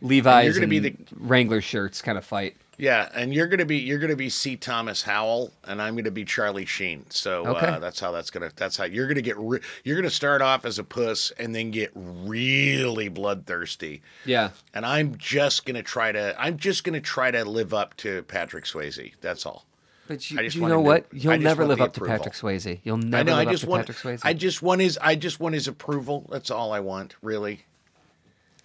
[0.00, 2.56] Levi's gonna and be the- Wrangler shirts kind of fight.
[2.78, 4.56] Yeah, and you're gonna be you're gonna be C.
[4.56, 7.04] Thomas Howell, and I'm gonna be Charlie Sheen.
[7.10, 7.66] So Okay.
[7.66, 10.64] uh, that's how that's gonna that's how you're gonna get re- you're gonna start off
[10.64, 14.00] as a puss and then get really bloodthirsty.
[14.24, 18.22] Yeah, And I'm just gonna try to I'm just gonna try to live up to
[18.22, 19.12] Patrick Swayze.
[19.20, 19.66] That's all.
[20.08, 21.06] but you, I you know him to- what?
[21.12, 22.00] You'll never live up to.
[22.00, 22.80] Patrick Swayze.
[22.82, 23.34] You'll I never know.
[23.34, 24.20] I live up just to want Patrick Swayze.
[24.24, 26.26] I just want his I just want his approval.
[26.32, 27.66] That's all I want, really.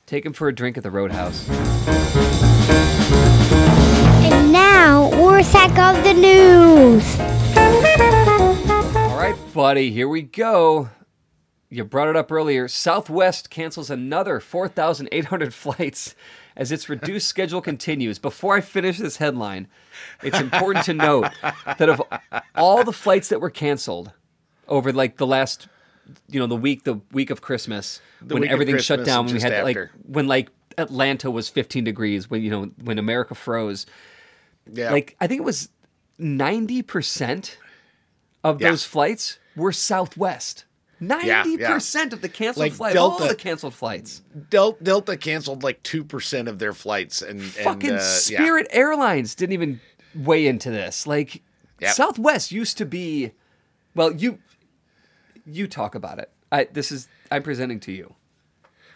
[0.06, 1.50] Take him for a drink at the Roadhouse.
[4.22, 7.20] And now, Rorschach of the News.
[8.96, 10.90] All right, buddy, here we go.
[11.70, 12.68] You brought it up earlier.
[12.68, 16.16] Southwest cancels another 4,800 flights
[16.56, 18.20] as its reduced schedule continues.
[18.20, 19.68] Before I finish this headline,
[20.22, 22.02] it's important to note that of
[22.56, 24.12] all the flights that were canceled
[24.68, 25.68] over like the last,
[26.30, 29.36] you know, the week, the week of Christmas, when week of everything shut down, when
[29.36, 33.86] we had like when like Atlanta was 15 degrees, when you know when America froze
[34.72, 34.92] Yeah.
[34.92, 35.70] like I think it was
[36.18, 37.58] ninety percent
[38.44, 38.70] of Yeah.
[38.72, 40.66] those flights were Southwest.
[41.00, 43.34] Ninety percent of the canceled Like flights, all Delta.
[43.34, 44.22] the canceled flights.
[44.50, 48.08] Del- Delta canceled like two percent of their flights, and Fucking and, uh, yeah.
[48.40, 49.82] Spirit Airlines didn't even
[50.16, 51.06] weigh into this.
[51.06, 51.42] Like
[51.82, 51.94] Yep.
[51.94, 53.32] Southwest used to be.
[53.94, 54.40] Well, you
[55.46, 56.32] you talk about it.
[56.52, 58.16] I this is I'm presenting to you.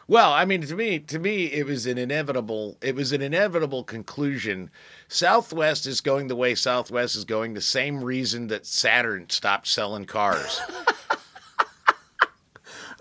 [0.07, 2.77] Well, I mean, to me, to me, it was an inevitable.
[2.81, 4.71] It was an inevitable conclusion.
[5.07, 7.53] Southwest is going the way Southwest is going.
[7.53, 10.61] The same reason that Saturn stopped selling cars.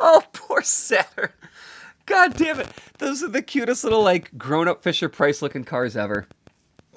[0.01, 1.31] Oh, poor Saturn.
[2.07, 2.69] God damn it.
[2.99, 6.27] Those are the cutest little like grown up Fisher Price looking cars ever.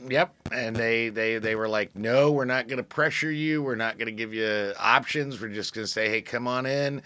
[0.08, 3.62] Yep, and they they they were like, no, we're not going to pressure you.
[3.62, 5.40] We're not going to give you options.
[5.42, 7.02] We're just going to say, hey, come on in,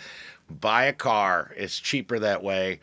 [0.49, 1.51] buy a car.
[1.55, 2.79] It's cheaper that way.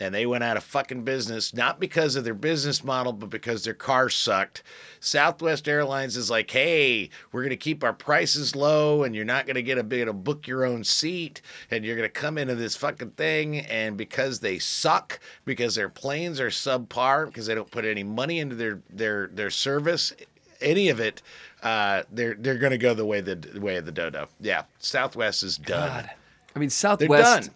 [0.00, 3.62] And they went out of fucking business, not because of their business model, but because
[3.62, 4.64] their car sucked.
[4.98, 9.46] Southwest Airlines is like, hey, we're going to keep our prices low, and you're not
[9.46, 12.38] going to get a bit of book your own seat, and you're going to come
[12.38, 13.58] into this fucking thing.
[13.60, 18.40] And because they suck, because their planes are subpar, because they don't put any money
[18.40, 20.12] into their their their service,
[20.60, 21.22] any of it,
[21.62, 24.28] uh, they're they're going to go the way the, the way of the dodo.
[24.40, 25.88] Yeah, Southwest is done.
[25.88, 26.10] God.
[26.56, 27.10] I mean Southwest.
[27.10, 27.54] They're done.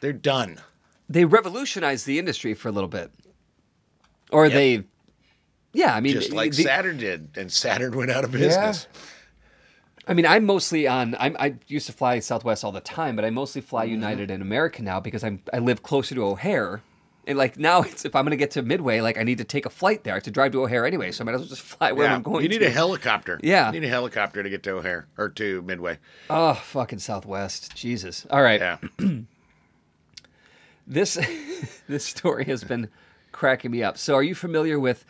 [0.00, 0.60] They're done.
[1.08, 3.10] They revolutionized the industry for a little bit.
[4.30, 4.52] Or Yep.
[4.54, 4.84] they
[5.72, 8.86] Yeah, I mean just like the- Saturn did, and Saturn went out of business.
[10.06, 11.14] I mean, I'm mostly on.
[11.20, 13.92] I'm, I used to fly Southwest all the time, but I mostly fly Mm-hmm.
[13.94, 15.42] United and American now because I'm.
[15.52, 16.80] I live closer to O'Hare,
[17.26, 19.44] and like now, it's if I'm going to get to Midway, like I need to
[19.44, 20.14] take a flight there.
[20.14, 22.06] I have to drive to O'Hare anyway, so I might as well just fly where
[22.06, 22.42] Yeah, I'm going.
[22.42, 22.66] you need to.
[22.66, 23.38] a helicopter.
[23.42, 23.70] Yeah.
[23.70, 25.98] you need a helicopter to get to O'Hare or to Midway.
[26.30, 28.26] Oh, fucking Southwest, Jesus!
[28.30, 28.78] All right, Yeah,
[30.88, 31.18] this
[31.88, 32.88] this story has been
[33.32, 33.98] cracking me up.
[33.98, 35.04] So, are you familiar with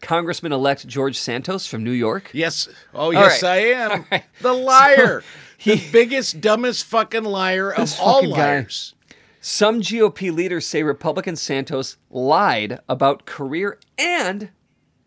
[0.00, 2.30] Congressman-elect George Santos from New York?
[2.32, 2.68] yes.
[2.94, 3.50] Oh, yes, right.
[3.50, 4.04] I am.
[4.10, 4.24] Right.
[4.40, 5.22] The liar,
[5.58, 8.36] he- the biggest, dumbest fucking liar of all fucking guy.
[8.36, 8.94] liars.
[9.40, 14.48] Some GOP leaders say Republican Santos lied about career and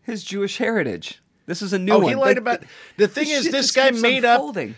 [0.04, 1.22] his Jewish heritage.
[1.48, 2.10] This is a new Oh, one.
[2.10, 2.62] he lied about-
[2.98, 4.76] the thing is, this guy made up- unfolding.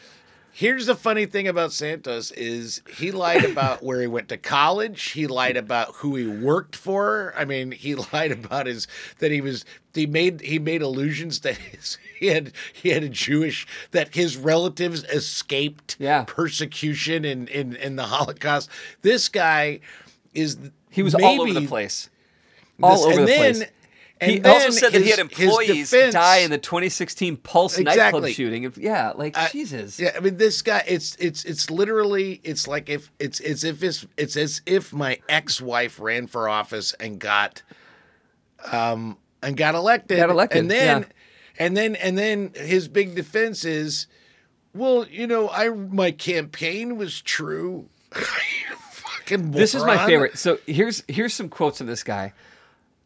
[0.59, 5.11] Here's the funny thing about Santos is he lied about where he went to college.
[5.11, 7.33] He lied about who he worked for.
[7.37, 8.85] I mean, he lied about his
[9.19, 13.09] that he was he made he made allusions that his, he had he had a
[13.09, 16.25] Jewish that his relatives escaped Yeah.
[16.27, 18.69] persecution in, in in the Holocaust.
[19.01, 19.79] This guy
[20.33, 20.57] is
[20.89, 22.09] He was all over the place.
[22.83, 23.69] All this- over the then, place.
[24.21, 27.37] And He also said that he had his- his employees defense- die in the 2016
[27.37, 28.33] Pulse nightclub Exactly.
[28.33, 28.73] shooting.
[28.77, 29.97] Yeah, like I- Jesus.
[29.99, 33.81] Yeah, I mean this guy it's it's it's literally it's like if it's it's if
[33.81, 37.61] it's it's as if my ex-wife ran for office and got
[38.71, 40.17] um and got elected.
[40.17, 41.65] Got elected, And then yeah.
[41.65, 44.07] and then and then his big defense is
[44.73, 47.87] well, you know, I my campaign was true.
[48.91, 50.37] fucking This is my favorite.
[50.37, 52.33] So here's here's some quotes of this guy.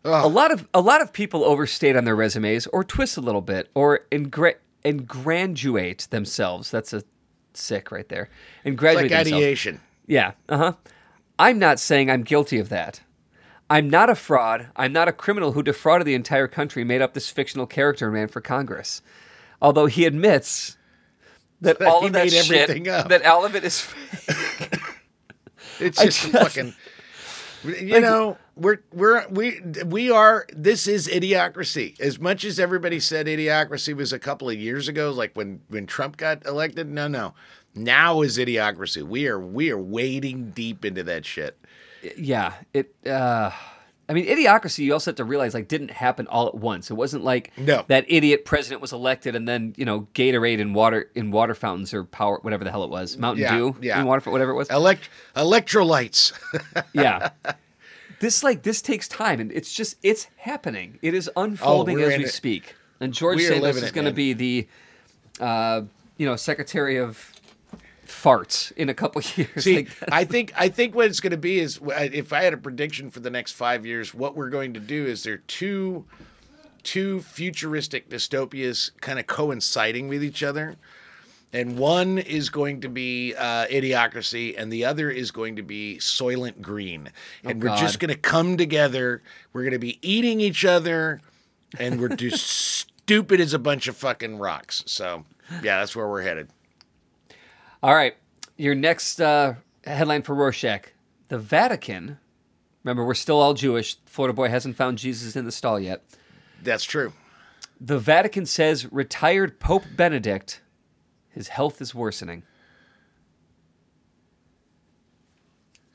[0.05, 0.25] Ugh.
[0.25, 3.41] A lot of a lot of people overstate on their resumes or twist a little
[3.41, 4.55] bit or ingra-
[6.09, 6.69] themselves.
[6.71, 7.03] That's a
[7.53, 8.29] sick right there.
[8.65, 9.79] And graduate like ideation.
[10.07, 10.33] Yeah.
[10.49, 10.73] Uh huh.
[11.39, 13.01] I'm not saying I'm guilty of that.
[13.69, 14.67] I'm not a fraud.
[14.75, 18.13] I'm not a criminal who defrauded the entire country, made up this fictional character, and
[18.13, 19.01] ran for Congress.
[19.61, 20.77] Although he admits
[21.61, 23.07] that all he of that shit, up.
[23.09, 24.79] that all of it is fake.
[25.79, 26.75] It's just, just- fucking.
[27.63, 30.45] You know, we're we're we we are.
[30.55, 31.99] This is idiocracy.
[31.99, 35.85] As much as everybody said idiocracy was a couple of years ago, like when when
[35.85, 36.89] Trump got elected.
[36.89, 37.33] No, no.
[37.75, 39.01] Now is idiocracy.
[39.03, 41.57] We are we are wading deep into that shit.
[42.17, 42.53] yeah.
[42.73, 42.93] It.
[43.07, 43.51] uh
[44.09, 44.79] I mean, idiocracy.
[44.79, 46.91] You also have to realize like didn't happen all at once.
[46.91, 47.85] It wasn't like No.
[47.87, 51.93] that idiot president was elected and then you know Gatorade and water in water fountains
[51.93, 53.99] or power whatever the hell it was Mountain Yeah, Dew yeah.
[54.01, 54.69] in water whatever it was.
[54.69, 56.33] Elect electrolytes.
[56.93, 57.29] yeah.
[58.23, 60.97] This like this takes time and it's just it's happening.
[61.01, 62.29] It is unfolding Oh, as we it.
[62.29, 62.73] speak.
[63.01, 64.67] And George We Santos is going to be the
[65.41, 65.81] uh,
[66.15, 67.33] you know, secretary of
[68.07, 69.65] farts in a couple years.
[69.65, 72.53] See, Like, I think I think what it's going to be is if I had
[72.53, 75.43] a prediction for the next five years, what we're going to do is there are
[75.47, 76.05] two
[76.81, 80.77] two futuristic dystopias kind of coinciding with each other.
[81.53, 85.97] And one is going to be uh, Idiocracy, and the other is going to be
[85.99, 87.11] Soylent Green.
[87.43, 89.21] And we're just going to come together.
[89.53, 91.21] We're going to be eating each other,
[91.79, 94.83] and we're just stupid as a bunch of fucking rocks.
[94.87, 95.25] So,
[95.61, 96.49] yeah, that's where we're headed.
[97.83, 98.15] All right.
[98.57, 100.91] Your next uh, headline for Rorschach.
[101.27, 102.17] The Vatican
[102.83, 103.97] Remember, we're still all Jewish.
[104.05, 106.03] Florida boy hasn't found Jesus in the stall yet.
[106.61, 107.13] That's true.
[107.79, 110.61] The Vatican says retired Pope Benedict,
[111.33, 112.43] his health is worsening.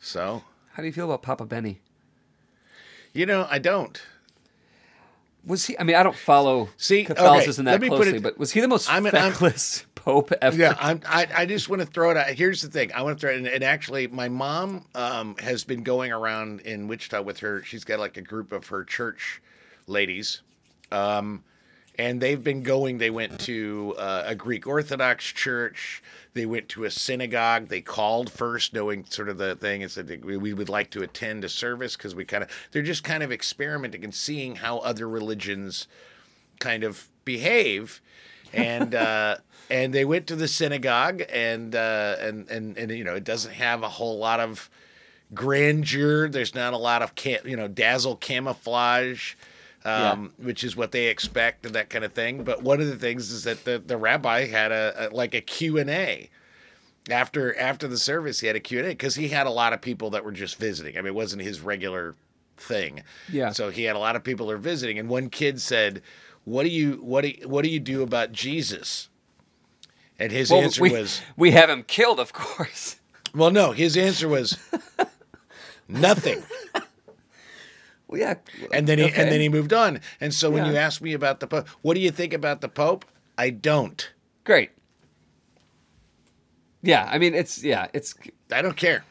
[0.01, 1.81] So, How do you feel about Papa Benny?
[3.13, 4.01] you know, I don't.
[5.45, 5.79] Was he?
[5.79, 8.69] I mean, I don't follow See, Catholicism let that closely, it- but was he the
[8.69, 9.33] most I'm an- I'm-
[9.95, 10.57] pope ever?
[10.57, 12.29] Yeah, I'm, I, I just want to throw it out.
[12.29, 12.93] Here's the thing.
[12.93, 16.61] I want to throw it, and, and actually, my mom um, has been going around
[16.61, 17.63] in Wichita with her.
[17.65, 19.41] She's got like a group of her church
[19.87, 20.43] ladies,
[20.93, 21.43] um,
[21.99, 22.99] and they've been going.
[22.99, 26.03] They went to uh, a Greek Orthodox church.
[26.33, 27.69] They went to a synagogue.
[27.69, 30.91] They called first, knowing sort of the thing, and said that we, we would like
[30.91, 34.57] to attend a service because we kind of they're just kind of experimenting and seeing
[34.57, 35.89] how other religions
[36.61, 38.01] kind of behave
[38.53, 39.37] and uh
[39.71, 43.53] and they went to the synagogue and uh and and and you know it doesn't
[43.53, 44.71] have a whole lot of
[45.35, 47.13] grandeur there's not a lot of
[47.45, 49.35] you know dazzle camouflage
[49.85, 52.45] um, which is what they expect and that kind of thing.
[52.45, 55.41] But one of the things is that the the rabbi had a, a like a
[55.41, 56.29] q&a
[57.11, 60.11] after after the service he had a q&a because he had a lot of people
[60.11, 60.97] that were just visiting.
[60.99, 62.15] I mean it wasn't his regular
[62.57, 63.03] thing.
[63.33, 63.51] Yeah.
[63.53, 64.99] so he had a lot of people that are visiting.
[64.99, 66.03] And one kid said
[66.45, 69.09] what do you what do you, what do you do about jesus?
[70.19, 72.97] And his Well, answer we, was we have him killed, of course.
[73.35, 74.59] well no his answer was
[75.89, 76.43] nothing
[78.09, 78.35] Well, yeah.
[78.73, 79.23] and then he okay.
[79.23, 80.73] and then he moved on and so when Yeah.
[80.73, 83.05] you ask me about the pope what do you think about the pope
[83.37, 84.11] i don't
[84.45, 84.71] Great.
[86.83, 88.15] Yeah, I mean, it's yeah, it's
[88.53, 89.05] i don't care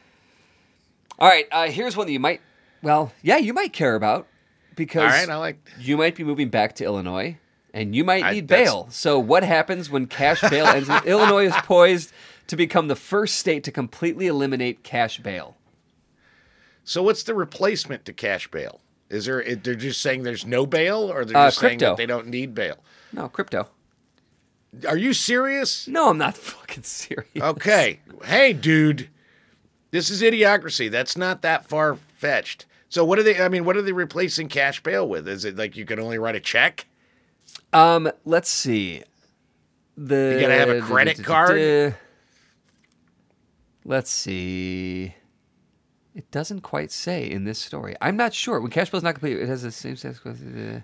[1.20, 1.46] all right.
[1.50, 2.40] Uh, here's one that you might,
[2.80, 4.28] well, yeah, you might care about
[4.76, 7.36] because all right i like you might be moving back to Illinois
[7.74, 8.86] and you might need that's- bail.
[8.90, 10.88] So, what happens when cash bail ends?
[11.06, 12.12] Illinois is poised
[12.46, 15.56] to become the first state to completely eliminate cash bail.
[16.84, 21.10] so what's the replacement to cash bail is there they're just saying there's no bail
[21.12, 22.76] or they're Uh, just saying that they don't need bail
[23.12, 23.68] No, crypto.
[24.86, 27.26] are you serious No, I'm not fucking serious.
[27.40, 28.00] Okay.
[28.24, 29.08] Hey, dude.
[29.90, 30.90] This is idiocracy.
[30.90, 32.66] That's not that far fetched.
[32.90, 35.26] So what are they I mean, what are they replacing cash bail with?
[35.28, 36.86] Is it like you can only write a check?
[37.72, 39.02] Um, let's see.
[39.96, 41.94] The You gotta have a credit card?
[43.84, 45.14] Let's see.
[46.18, 47.94] It doesn't quite say in this story.
[48.00, 48.60] I'm not sure.
[48.60, 50.20] When cash bail is not complete, it has the same sex.
[50.26, 50.80] uh,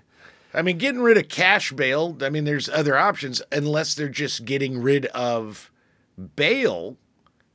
[0.53, 4.45] I mean, getting rid of cash bail, I mean, there's other options unless they're just
[4.45, 5.69] getting rid of
[6.37, 6.95] bail,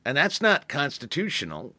[0.05, 1.73] and that's not constitutional.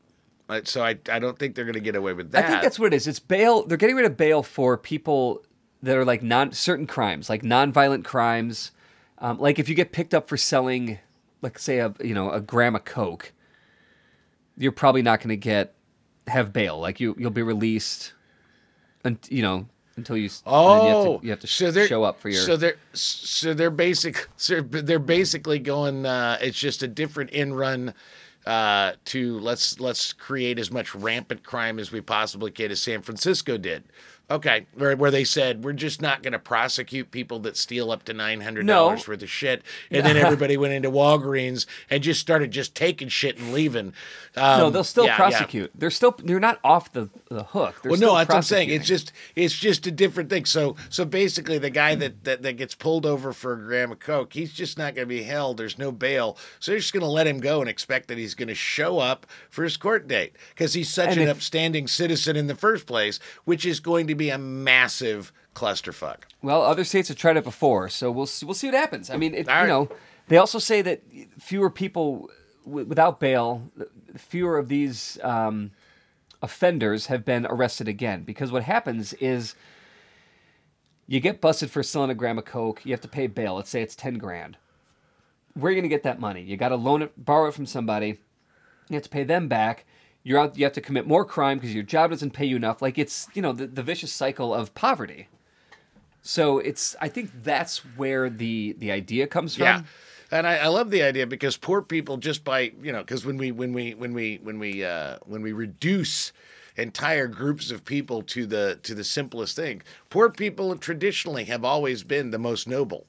[0.49, 2.47] Uh, So I, I don't think they're going to get away with that.
[2.47, 3.07] I think that's what it is.
[3.07, 3.65] It's bail.
[3.65, 5.45] They're getting rid of bail for people
[5.85, 8.73] that are like non certain crimes, like non-violent crimes.
[9.19, 10.99] Um, like if you get picked up for selling,
[11.43, 13.33] like say a you know a gram of coke,
[14.57, 15.77] you're probably not going to get
[16.27, 16.79] have bail.
[16.79, 18.13] Like you you'll be released,
[19.05, 19.67] and you know
[19.97, 22.19] until you s- and then Oh, you have to, you have to so show up
[22.19, 22.39] for your.
[22.39, 24.29] So they're so they're basic.
[24.37, 26.07] So they're basically going.
[26.07, 27.95] Uh, it's just a different in run
[28.47, 33.03] uh, to let's let's create as much rampant crime as we possibly can, as San
[33.03, 33.85] Francisco did.
[34.31, 38.05] Okay, where, where they said we're just not going to prosecute people that steal up
[38.05, 39.13] to nine hundred dollars No.
[39.13, 43.39] worth of shit, and then everybody went into Walgreens and just started just taking shit
[43.39, 43.93] and leaving.
[44.35, 45.17] Um, no, they'll still yeah, yeah.
[45.17, 45.71] prosecute.
[45.75, 47.81] They're still they're not off the, the hook.
[47.83, 48.71] They're Well, still no, that's what I'm saying.
[48.71, 50.47] It's just it's just a different thing.
[50.47, 53.99] So so basically, the guy that that, that gets pulled over for a gram of
[53.99, 55.59] coke, he's just not going to be held.
[55.59, 58.35] There's no bail, so they're just going to let him go and expect that he's
[58.35, 61.87] going to show up for his court date because he's such And an if- upstanding
[61.87, 66.25] citizen in the first place, which is going to be a massive clusterfuck.
[66.43, 69.11] Well, other states have tried it before, so we'll see, we'll see what happens.
[69.11, 69.89] I mean, it, All you know,
[70.29, 71.03] they also say that
[71.39, 72.31] fewer people
[72.65, 73.71] w- without bail,
[74.17, 75.73] fewer of these um,
[76.41, 78.23] offenders have been arrested again.
[78.25, 79.55] Because what happens is
[81.07, 83.57] you get busted for selling a gram of coke, you have to pay bail.
[83.57, 84.57] Let's say it's ten grand.
[85.55, 86.41] Where are you going to get that money?
[86.41, 88.19] You got to loan it, borrow it from somebody.
[88.89, 89.85] You have to pay them back.
[90.25, 90.57] You're out.
[90.57, 92.81] You have to commit more crime because your job doesn't pay you enough.
[92.81, 95.29] Like it's you know the, the vicious cycle of poverty.
[96.23, 99.65] So it's I think that's where the the idea comes from.
[99.65, 99.83] Yeah.
[100.31, 103.37] And I, I love the idea because poor people just by you know because when
[103.37, 106.33] we when we when we when we uh, when we reduce
[106.77, 112.05] entire groups of people to the to the simplest thing, poor people traditionally have always
[112.05, 113.07] been the most noble.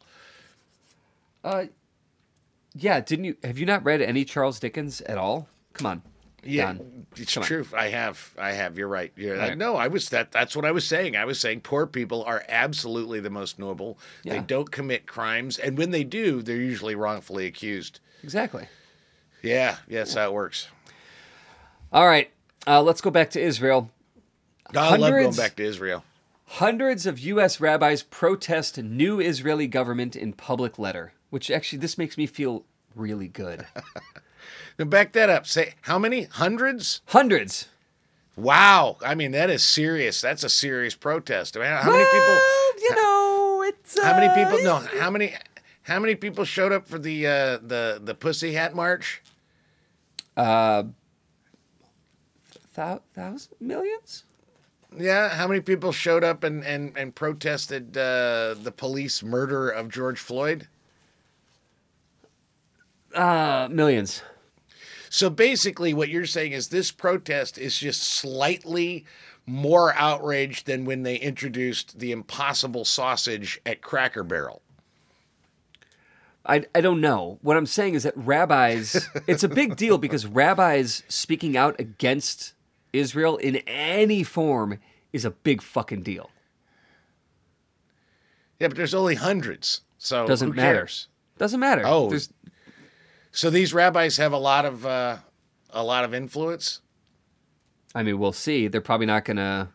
[1.44, 1.66] Uh,
[2.74, 3.00] yeah.
[3.00, 5.48] Didn't you have you not read any Charles Dickens at all?
[5.74, 6.02] Come on.
[6.46, 7.48] Yeah, Don, it's come on.
[7.48, 7.66] true.
[7.76, 8.78] I have, I have.
[8.78, 9.12] You're right.
[9.16, 9.58] You're right.
[9.58, 9.76] no.
[9.76, 10.32] I was that.
[10.32, 11.16] That's what I was saying.
[11.16, 13.98] I was saying poor people are absolutely the most noble.
[14.24, 18.00] They don't commit crimes, and when they do, they're usually wrongfully accused.
[18.24, 18.68] Exactly.
[19.42, 20.68] Yeah, yeah, that's how it works.
[21.92, 22.30] All right.
[22.66, 23.90] Uh, let's go back to Israel.
[24.76, 26.04] I love going back to Israel.
[26.46, 27.60] Hundreds of U.S.
[27.60, 32.64] rabbis protest new Israeli government in public letter, which actually this makes me feel
[32.96, 33.66] really good.
[34.80, 35.46] Now back that up.
[35.46, 37.02] Say how many hundreds?
[37.08, 37.68] Hundreds.
[38.36, 38.98] Wow.
[39.06, 40.22] I mean, that is serious.
[40.22, 41.56] That's a serious protest.
[41.56, 42.40] I mean, how many people?
[42.82, 44.64] You know, it's How many uh, people?
[44.64, 45.36] No, how many?
[45.84, 49.22] How many people showed up for the uh, the the Pussy Hat March?
[50.36, 50.84] Uh,
[52.74, 54.24] thou- thousand millions.
[54.98, 59.90] Yeah, how many people showed up and and and protested uh, the police murder of
[59.90, 60.68] George Floyd?
[63.14, 64.24] Uh, millions.
[65.14, 69.06] So basically, what you're saying is this protest is just slightly
[69.46, 74.64] more outraged than when they introduced the Impossible sausage at Cracker Barrel.
[76.48, 77.38] I, I don't know.
[77.44, 82.56] What I'm saying is that rabbis, it's a big deal because rabbis speaking out against
[82.92, 84.80] Israel in any form
[85.14, 86.32] is a big fucking deal.
[88.60, 90.80] Yeah, but there's only hundreds, so Doesn't who matter.
[90.80, 91.08] cares?
[91.38, 91.84] Doesn't matter.
[91.86, 92.10] Oh.
[92.10, 92.30] There's,
[93.34, 95.18] So these rabbis have a lot of uh,
[95.72, 96.82] a lot of influence.
[97.96, 98.68] I mean, we'll see.
[98.68, 99.72] They're probably not gonna.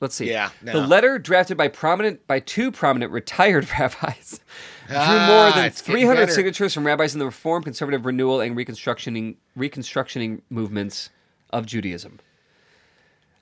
[0.00, 0.28] Let's see.
[0.28, 4.40] Yeah, The letter drafted by prominent by two prominent retired rabbis
[4.88, 9.36] drew Ah, more than 300 signatures from rabbis in the Reform, Conservative, Renewal, and Reconstructioning
[9.56, 11.10] Reconstructioning movements
[11.50, 12.18] of Judaism.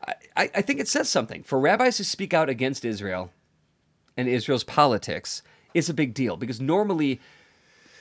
[0.06, 3.32] I, I, I think it says something for rabbis to speak out against Israel
[4.16, 5.42] and Israel's politics.
[5.72, 7.20] is a big deal because normally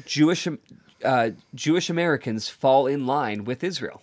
[0.05, 0.45] Jewish
[1.03, 4.01] uh, Jewish Americans fall in line with Israel,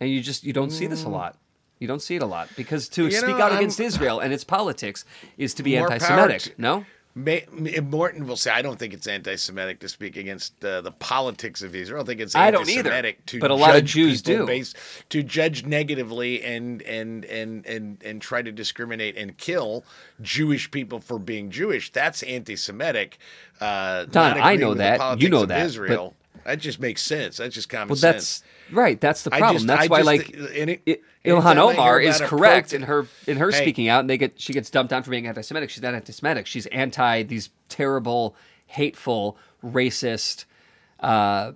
[0.00, 1.36] and you just you don't see this a lot.
[1.78, 3.04] You don't see it a lot because to.
[3.04, 5.04] You speak know, out I'm- against Israel and its politics
[5.38, 6.42] is to be anti-Semitic.
[6.42, 6.84] to- no,
[7.14, 7.44] May,
[7.82, 11.74] Morton will say, "I don't think it's anti-Semitic to speak against uh, the politics of
[11.74, 12.02] Israel.
[12.02, 14.46] I think it's I don't either, anti-Semitic to but a lot of judge Jews do.
[14.46, 14.76] based
[15.08, 19.84] to judge negatively and and and and and try to discriminate and kill
[20.22, 21.90] Jewish people for being Jewish.
[21.90, 23.18] That's anti-Semitic.
[23.60, 25.20] Uh, Don, I know that.
[25.20, 26.14] You know that, but- Israel.
[26.44, 27.36] That just makes sense.
[27.36, 28.42] That's just common well sense.
[28.72, 29.00] Right.
[29.00, 29.54] That's the problem.
[29.56, 33.60] just- that's I why, just- like, Ilhan Omar is correct in her in her Hey.
[33.62, 35.70] speaking out, and they get she gets dumped on for being anti-Semitic.
[35.70, 36.46] She's not anti-Semitic.
[36.46, 38.34] She's anti these terrible,
[38.66, 40.44] hateful, racist
[41.00, 41.52] uh,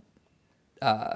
[0.82, 1.12] uh,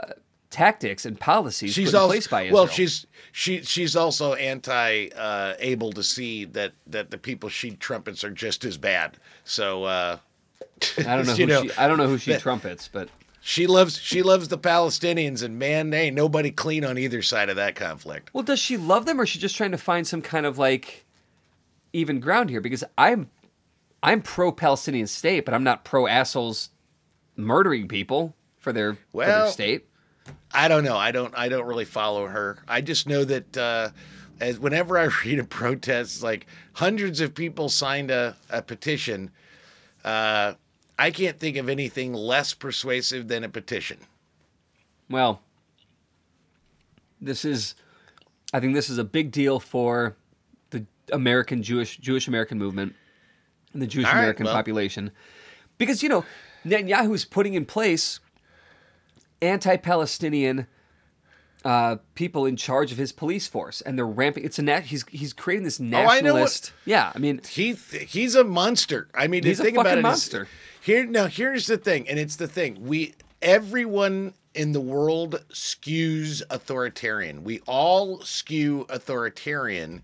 [0.50, 2.54] tactics and policies she's put in also place by Israel.
[2.54, 7.72] well she's she she's also anti uh, able to see that that the people she
[7.72, 10.16] trumpets are just as bad so uh
[10.96, 11.34] I don't know.
[11.36, 13.08] Who know, she, I don't know who she that- trumpets, but
[13.48, 17.48] she loves she loves the palestinians and man they ain't nobody clean on either side
[17.48, 20.06] of that conflict well, does she love them, or is she just trying to find
[20.06, 21.06] some kind of like
[21.92, 22.60] even ground here?
[22.60, 23.30] Because I'm
[24.02, 26.70] I'm pro Palestinian state, but I'm not pro assholes
[27.36, 29.86] murdering people for their for their state.
[30.52, 33.88] i don't know i don't i don't really follow her i just know that uh
[34.40, 39.30] as whenever i read a protest like hundreds of people signed a, a petition
[40.04, 40.52] uh
[40.98, 43.98] i can't think of anything less persuasive than a petition
[45.10, 45.40] Well,
[47.20, 47.74] this is,
[48.52, 50.16] I think this is a big deal for
[50.70, 52.94] the American Jewish Jewish American movement
[53.72, 54.54] and the Jewish right, American well.
[54.54, 55.10] population,
[55.78, 56.24] because you know
[56.64, 58.20] Netanyahu's putting in place
[59.40, 60.66] anti-Palestinian
[61.64, 64.44] uh, people in charge of his police force, and they're ramping.
[64.44, 66.02] It's a nat- he's he's creating this Oh, I know
[66.34, 66.72] nationalist.
[66.84, 69.08] yeah, I mean, He he's a monster.
[69.14, 70.48] I mean, He's the a about fucking it is- monster.
[70.80, 72.78] here now, here's the thing, and it's the thing.
[72.86, 77.44] We everyone in the world skews authoritarian.
[77.44, 80.02] We all skew authoritarian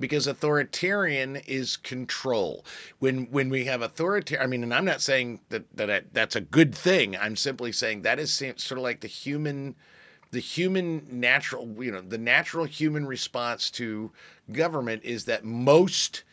[0.00, 2.64] because authoritarian is control.
[2.98, 6.36] When when we have authoritarian, I mean, and I'm not saying that that I- that's
[6.36, 7.16] a good thing.
[7.16, 9.74] I'm simply saying that is sort of like the human
[10.34, 14.10] the human natural, you know, the natural human response to
[14.50, 16.24] government is that most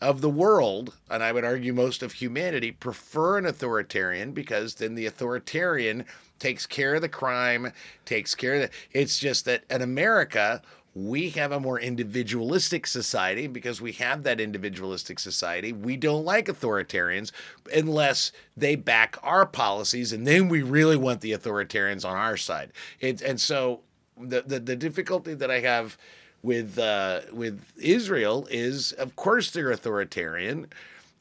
[0.00, 4.94] of the world, and I would argue most of humanity, prefer an authoritarian because then
[4.94, 6.06] the authoritarian
[6.38, 7.72] takes care of the crime,
[8.06, 8.70] takes care of the.
[8.92, 10.62] It's just that in America,
[10.94, 13.46] we have a more individualistic society.
[13.46, 17.32] Because we have that individualistic society, we don't like authoritarians
[17.74, 22.72] unless they back our policies, and then we really want the authoritarians on our side.
[23.00, 23.80] It, and so
[24.18, 25.98] the, the the difficulty that I have
[26.42, 30.68] with uh, with Israel is, of course, they're authoritarian.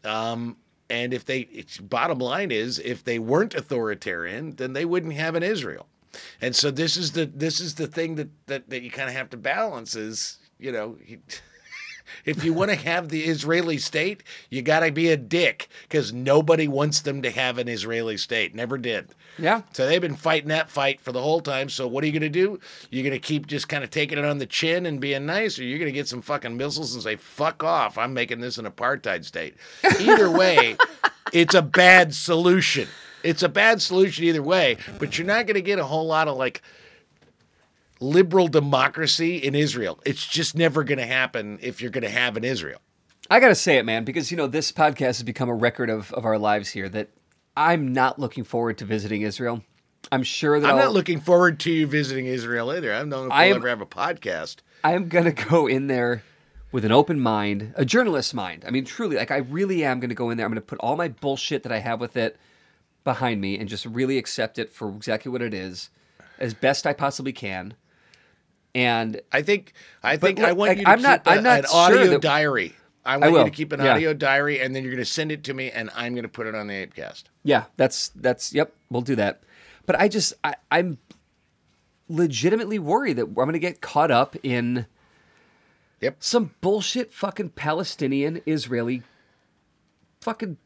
[0.03, 0.57] Um,
[0.89, 5.41] and if they, bottom line is, if they weren't authoritarian, then they wouldn't have an
[5.41, 5.87] Israel.
[6.41, 9.15] And so this is the this is the thing that that, that you kind of
[9.15, 10.97] have to balance is, you know.
[11.03, 11.19] He,
[12.25, 16.13] if you want to have the Israeli state, you got to be a dick because
[16.13, 18.53] nobody wants them to have an Israeli state.
[18.53, 19.09] Never did.
[19.37, 21.69] yeah, So they've been fighting that fight for the whole time.
[21.69, 22.59] So what are you going to do?
[22.91, 25.57] You're going to keep just kind of taking it on the chin and being nice,
[25.57, 27.97] or you're going to get some fucking missiles and say, fuck off.
[27.97, 29.55] I'm making this an apartheid state.
[29.99, 30.77] Either way,
[31.33, 32.87] it's a bad solution.
[33.23, 36.27] It's a bad solution either way, but you're not going to get a whole lot
[36.27, 36.61] of like
[37.99, 39.99] liberal democracy in Israel.
[40.05, 42.79] It's just never going to happen if you're going to have an Israel.
[43.29, 46.11] I gotta say it, man, because you know this podcast has become a record of,
[46.13, 46.89] of our lives here.
[46.89, 47.09] That
[47.55, 49.63] I'm not looking forward to visiting Israel.
[50.11, 52.93] I'm sure that I'm I'll, not looking forward to you visiting Israel either.
[52.93, 54.57] I don't know if I we'll am- ever have a podcast.
[54.83, 56.23] I am gonna go in there
[56.71, 58.65] with an open mind, a journalist's mind.
[58.67, 60.45] I mean, truly, like I really am gonna go in there.
[60.45, 62.37] I'm gonna put all my bullshit that I have with it
[63.03, 65.89] behind me and just really accept it for exactly what it is,
[66.39, 67.73] as best I possibly can.
[68.75, 71.29] And I think I think look, I want like, you to I'm keep not- a-
[71.31, 72.73] I'm not an sure audio that- diary.
[73.05, 73.95] I want you to keep an yeah.
[73.95, 76.29] audio diary, and then you're going to send it to me, and I'm going to
[76.29, 77.23] put it on the Apecast.
[77.43, 79.43] Yeah, that's that's yep, we'll do that.
[79.85, 80.97] But I just I, I'm
[82.07, 84.85] legitimately worried that I'm gonna get caught up in
[86.01, 86.17] Yep.
[86.19, 89.03] some bullshit fucking Palestinian Israeli
[90.21, 90.57] fucking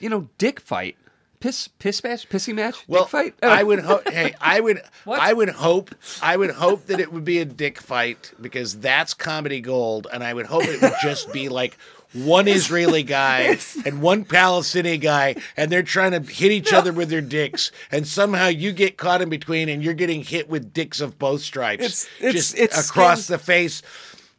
[0.00, 0.96] you know dick fight.
[1.42, 2.28] Piss piss match?
[2.28, 2.84] Pissy match?
[2.86, 3.34] Well, dick fight?
[3.42, 3.66] I oh.
[3.66, 4.08] would hope.
[4.08, 4.80] hey, I would.
[5.08, 5.92] I would hope.
[6.22, 10.22] I would hope that it would be a dick fight because that's comedy gold, and
[10.22, 11.76] I would hope it would just be like
[12.12, 17.08] one Israeli guy and one Palestinian guy, and they're trying to hit each other with
[17.08, 21.00] their dicks, and somehow you get caught in between, and you're getting hit with dicks
[21.00, 23.26] of both stripes, It's- it's- just it's across skins.
[23.26, 23.82] the face.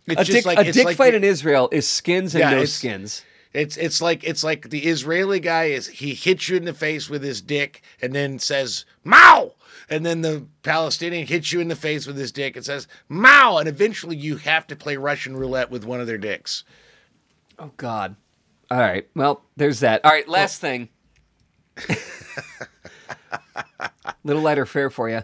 [0.07, 2.33] It's a just dick, like a it's dick like fight the- in Israel is skins
[2.33, 3.23] and Yeah, no skins.
[3.53, 7.07] It's it's like it's like the Israeli guy is he hits you in the face
[7.09, 9.53] with his dick and then says Mao,
[9.89, 13.57] and then the Palestinian hits you in the face with his dick and says Mao,
[13.57, 16.63] and eventually you have to play Russian roulette with one of their dicks.
[17.59, 18.15] Oh God.
[18.71, 19.07] All right.
[19.15, 20.03] Well, there's that.
[20.03, 20.27] All right.
[20.27, 20.89] Last thing.
[24.23, 25.21] Little lighter fare for you.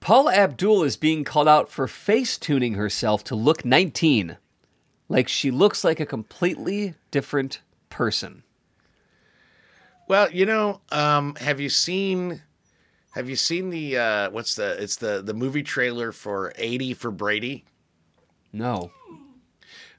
[0.00, 4.38] Paula Abdul is being called out for face tuning herself to look 19,
[5.08, 8.42] like she looks like a completely different person.
[10.06, 12.42] Well, you know, um, have you seen
[13.12, 17.10] have you seen the uh, what's the it's the the movie trailer for 80 for
[17.10, 17.64] Brady?
[18.52, 18.90] No.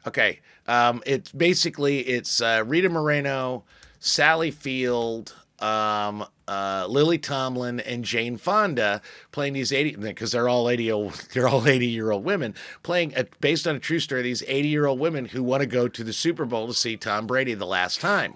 [0.08, 0.40] Okay.
[0.68, 3.66] Um, it's basically it's uh, Rita Moreno,
[4.00, 9.02] Sally Field, um, uh, Lily Tomlin, and Jane Fonda
[9.32, 13.14] playing these eighty because they're all eighty old, they're all eighty year old women playing
[13.16, 14.22] a, based on a true story.
[14.22, 16.98] These eighty year old women who want to go to the Super Bowl to see
[16.98, 18.36] Tom Brady the last time.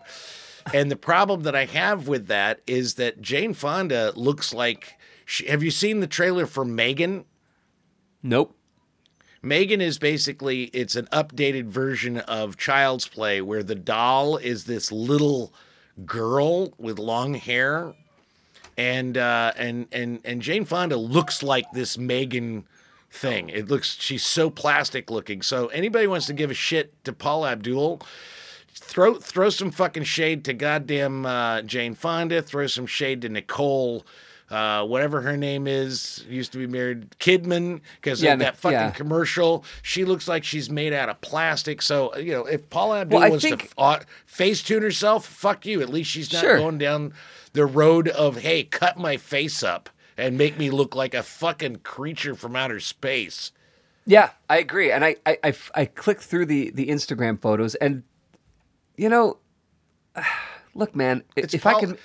[0.74, 4.94] And the problem that I have with that is that Jane Fonda looks like.
[5.26, 7.26] She, have you seen the trailer for Megan?
[8.22, 8.56] Nope.
[9.42, 14.90] Megan is basically it's an updated version of Child's Play where the doll is this
[14.90, 15.54] little
[16.06, 17.94] girl with long hair,
[18.78, 22.66] and uh, and and and Jane Fonda looks like this Megan
[23.12, 23.50] thing.
[23.50, 25.42] It looks she's so plastic looking.
[25.42, 28.02] So anybody wants to give a shit to Paul Abdul,
[28.74, 32.42] throw throw some fucking shade to goddamn uh, Jane Fonda.
[32.42, 34.06] Throw some shade to Nicole
[34.54, 38.78] uh, whatever her name is, used to be married Kidman because Yeah, of that fucking
[38.78, 38.92] yeah.
[38.92, 39.66] commercial.
[39.82, 41.82] She looks like she's made out of plastic.
[41.82, 45.66] So you know, if Paula Abdul Well, wants think- to uh, face tune herself, fuck
[45.66, 45.82] you.
[45.82, 46.58] At least she's not Sure.
[46.58, 47.14] going down
[47.54, 51.78] the road of hey, cut my face up and make me look like a fucking
[51.78, 53.52] creature from outer space.
[54.06, 54.92] Yeah, I agree.
[54.92, 58.04] And I, I, I, I clicked through the, the Instagram photos, and
[58.98, 59.38] you know,
[60.76, 61.98] look, man, It's if I Paul- can, i- i-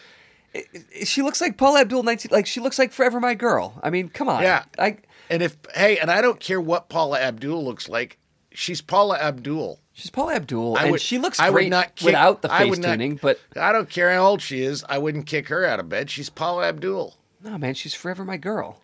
[1.05, 2.31] she looks like Paula Abdul nineteen.
[2.33, 3.79] Like she looks like Forever My Girl.
[3.83, 4.43] I mean, come on.
[4.43, 4.65] Yeah.
[4.79, 4.99] I
[5.31, 8.19] And if hey, and I don't care what Paula Abdul looks like,
[8.53, 9.79] she's Paula Abdul.
[9.93, 12.49] she's Paula Abdul, I and would- she looks I would great not kick- without the
[12.49, 13.17] face not- tuning.
[13.21, 14.85] But I don't care how old she is.
[14.89, 16.11] I wouldn't kick her out of bed.
[16.11, 17.17] She's Paula Abdul.
[17.43, 18.81] no, man, she's Forever My Girl.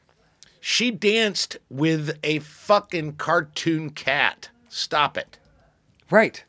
[0.61, 4.49] She danced with a fucking cartoon cat.
[4.71, 5.37] Stop it.
[6.11, 6.45] Right.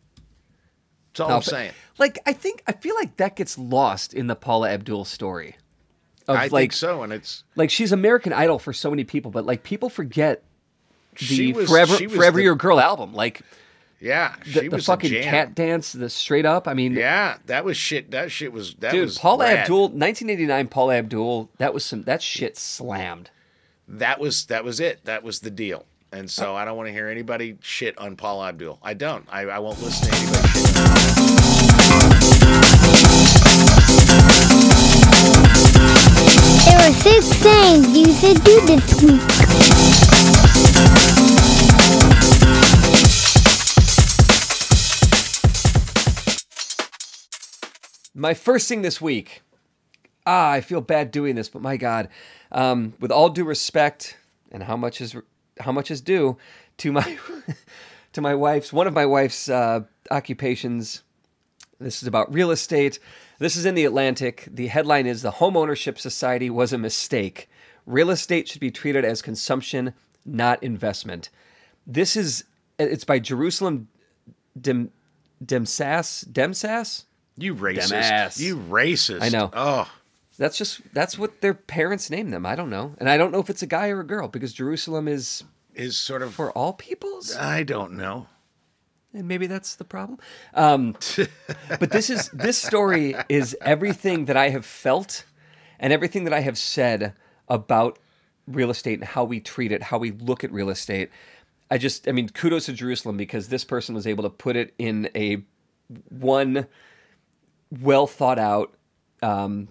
[1.16, 1.72] That's all No, I'm saying.
[1.98, 5.56] Like I think I feel like that gets lost in the Paula Abdul story.
[6.28, 9.32] Of I like, think so, and it's like she's American Idol for so many people,
[9.32, 10.44] but like people forget
[11.14, 13.14] the she was Forever she was Forever the- Your Girl album.
[13.14, 13.42] Like
[14.02, 14.36] yeah.
[14.46, 16.68] the, the was fucking cat dance, the straight up.
[16.68, 18.12] I mean, Yeah, that was shit.
[18.12, 19.60] That shit was that dude, was Paula rad.
[19.60, 23.30] Abdul, 1989 Paula Abdul, that was some that shit slammed.
[23.88, 25.06] That was that was it.
[25.06, 25.86] That was the deal.
[26.16, 28.80] And so I don't want to hear anybody shit on Paul Abdul.
[28.82, 29.28] I don't.
[29.30, 30.48] I, I won't listen to anybody.
[36.64, 39.22] There are six things you should do this week.
[48.14, 49.42] My first thing this week.
[50.26, 52.08] Ah, I feel bad doing this, but my God,
[52.54, 54.16] um, with all due respect,
[54.50, 55.14] and how much is
[55.60, 56.38] how much is due
[56.78, 57.18] to my
[58.14, 59.82] to my wife's one of my wife's uh,
[60.12, 61.04] occupations.
[61.80, 63.00] This is about real estate.
[63.38, 64.48] This is in the Atlantic.
[64.50, 67.50] The headline is The Home Ownership Society was a mistake.
[67.86, 69.94] Real estate should be treated as consumption,
[70.26, 71.30] not investment.
[71.86, 72.46] This is
[72.80, 73.90] it's by Jerusalem
[74.60, 74.92] Dem
[75.44, 77.04] Demsas Demsas.
[77.38, 77.92] You racist.
[77.92, 78.40] Dumbass.
[78.40, 79.22] You racist.
[79.22, 79.52] I know.
[79.54, 79.92] Oh,
[80.38, 82.46] That's just that's what their parents named them.
[82.46, 84.54] I don't know, and I don't know if it's a guy or a girl because
[84.54, 86.34] Jerusalem is is sort of.
[86.34, 88.28] for all peoples, I don't know.
[89.14, 90.20] and maybe that's the problem.
[90.54, 90.96] Um,
[91.80, 95.26] but this is this story is everything that I have felt
[95.80, 97.14] and everything that I have said
[97.48, 98.00] about
[98.48, 101.10] real estate and how we treat it, how we look at real estate.
[101.72, 104.74] I just, I mean, kudos to Jerusalem because this person was able to put it
[104.78, 105.44] in a
[106.10, 106.68] one
[107.82, 108.76] well thought out
[109.24, 109.68] um,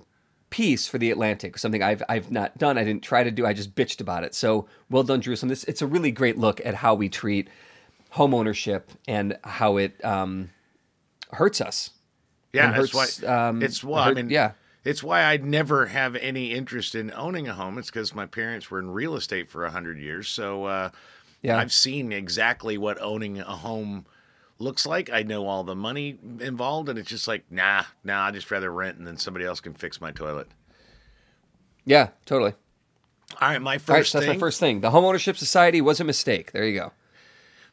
[0.54, 1.58] piece for the Atlantic.
[1.58, 2.78] Something I've I've not done.
[2.78, 3.44] I didn't try to do.
[3.44, 4.34] I just bitched about it.
[4.36, 5.48] So well done, Jerusalem.
[5.48, 7.48] This it's a really great look at how we treat
[8.10, 10.50] home ownership and how it um,
[11.32, 11.90] hurts us.
[12.52, 13.48] Yeah, And that's why.
[13.48, 14.10] um, it's why.
[14.10, 14.52] I mean, yeah.
[14.84, 17.76] It's why I never have any interest in owning a home.
[17.78, 20.90] It's because my parents were in real estate for a hundred years, so uh,
[21.42, 21.58] Yeah.
[21.58, 24.06] I've seen exactly what owning a home
[24.58, 25.10] looks like.
[25.10, 28.26] I know all the money involved, and it's just like, nah, nah.
[28.26, 30.48] I just rather rent, and then somebody else can fix my toilet.
[31.84, 32.54] Yeah, totally.
[33.40, 34.36] All right, my right, first so that's thing.
[34.36, 34.80] my first thing.
[34.80, 36.52] The homeownership society was a mistake.
[36.52, 36.92] There you go.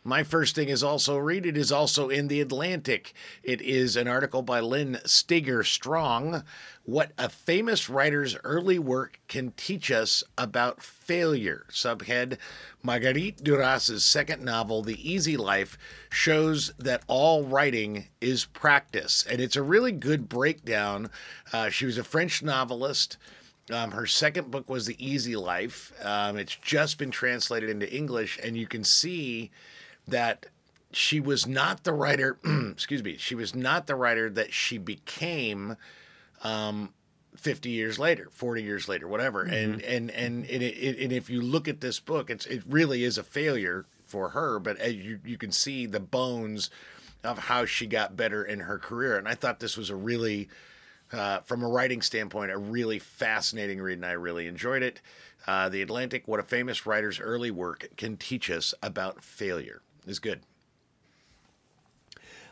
[0.04, 1.46] My first thing is also read.
[1.46, 3.14] It is also in the Atlantic.
[3.44, 6.44] It is an article by Lynn Steger Strong.
[6.86, 11.68] What a famous writer's early work can teach us about failure.
[11.70, 12.40] Subhead
[12.82, 15.78] Marguerite Duras's second novel, The Easy Life,
[16.10, 19.24] shows that all writing is practice.
[19.30, 21.12] And it's a really good breakdown.
[21.54, 23.18] Uh, she was a French novelist.
[23.70, 25.94] Um, her second book was The Easy Life.
[26.04, 29.52] Um, it's just been translated into English, and you can see
[30.12, 30.46] that
[30.92, 32.38] she was not the writer.
[32.72, 33.18] excuse me.
[33.18, 35.78] She was not the writer that she became.
[36.44, 36.94] Um,
[37.38, 41.30] 50 years later 40 years later whatever and and and and, it, it, and if
[41.30, 44.96] you look at this book it's it really is a failure for her but as
[44.96, 46.70] you you can see the bones
[47.24, 50.50] of how she got better in her career and i thought this was a really
[51.14, 55.02] uh, from a writing standpoint, a really fascinating read, and I really enjoyed it.
[55.48, 60.20] Uh, the Atlantic, what a famous writer's early work can teach us about failure, is
[60.20, 60.42] good.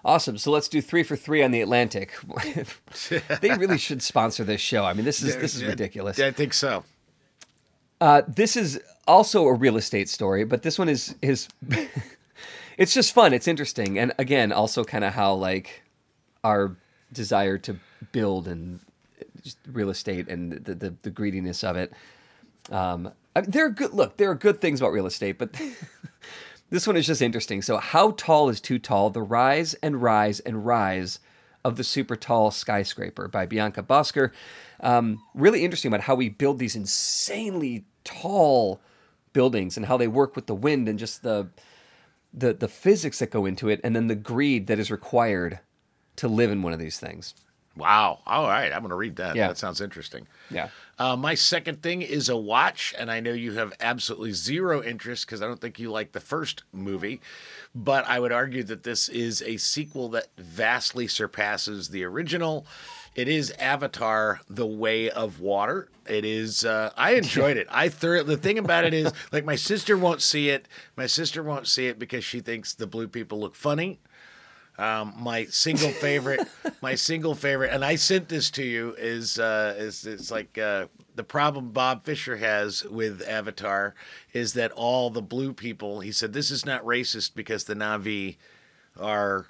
[0.04, 0.38] Awesome.
[0.38, 2.14] So let's do three for three on the Atlantic.
[3.42, 4.86] they really should sponsor this show.
[4.86, 6.20] I mean, this is this is ridiculous.
[6.20, 6.86] I think so.
[8.00, 11.50] Uh, this is also a real estate story, but this one is is
[12.78, 13.34] it's just fun.
[13.34, 15.84] It's interesting, and again, also kind of how like
[16.46, 16.78] our
[17.12, 17.76] desire to
[18.14, 18.80] build and
[19.44, 21.92] just real estate and the the, the greediness of it.
[22.72, 24.16] Um, I mean, there are good look.
[24.16, 25.60] There are good things about real estate, but
[26.70, 27.62] this one is just interesting.
[27.62, 29.10] So, how tall is too tall?
[29.10, 31.20] The rise and rise and rise
[31.64, 34.32] of the Super Tall Skyscraper by Bianca Bosker.
[34.80, 38.82] Um, really interesting about how we build these insanely tall
[39.34, 41.50] buildings and how they work with the wind and just the
[42.34, 45.60] the the physics that go into it, and then the greed that is required
[46.18, 47.34] to live in one of these things.
[47.76, 48.20] Wow.
[48.26, 48.72] All right.
[48.72, 49.36] I'm going to read that.
[49.36, 49.48] Yeah.
[49.48, 50.28] That sounds interesting.
[50.52, 50.70] Yeah.
[51.00, 55.26] Uh, my second thing is a watch, and I know you have absolutely zero interest
[55.26, 57.22] because I don't think you like the first movie,
[57.74, 62.68] but I would argue that this is a sequel that vastly surpasses the original.
[63.16, 65.88] It is Avatar: The Way of Water.
[66.06, 66.66] It is.
[66.66, 67.68] Uh, I enjoyed it.
[67.72, 68.36] I thoroughly.
[68.36, 70.68] The thing about it is, like, my sister won't see it.
[70.98, 74.00] My sister won't see it because she thinks the blue people look funny.
[74.80, 76.48] Um, my single favorite,
[76.82, 80.86] my single favorite, and I sent this to you is uh, is it's like uh,
[81.16, 83.94] the problem Bob Fisher has with Avatar
[84.32, 86.00] is that all the blue people.
[86.00, 88.38] He said this is not racist because the Na'vi
[88.98, 89.48] are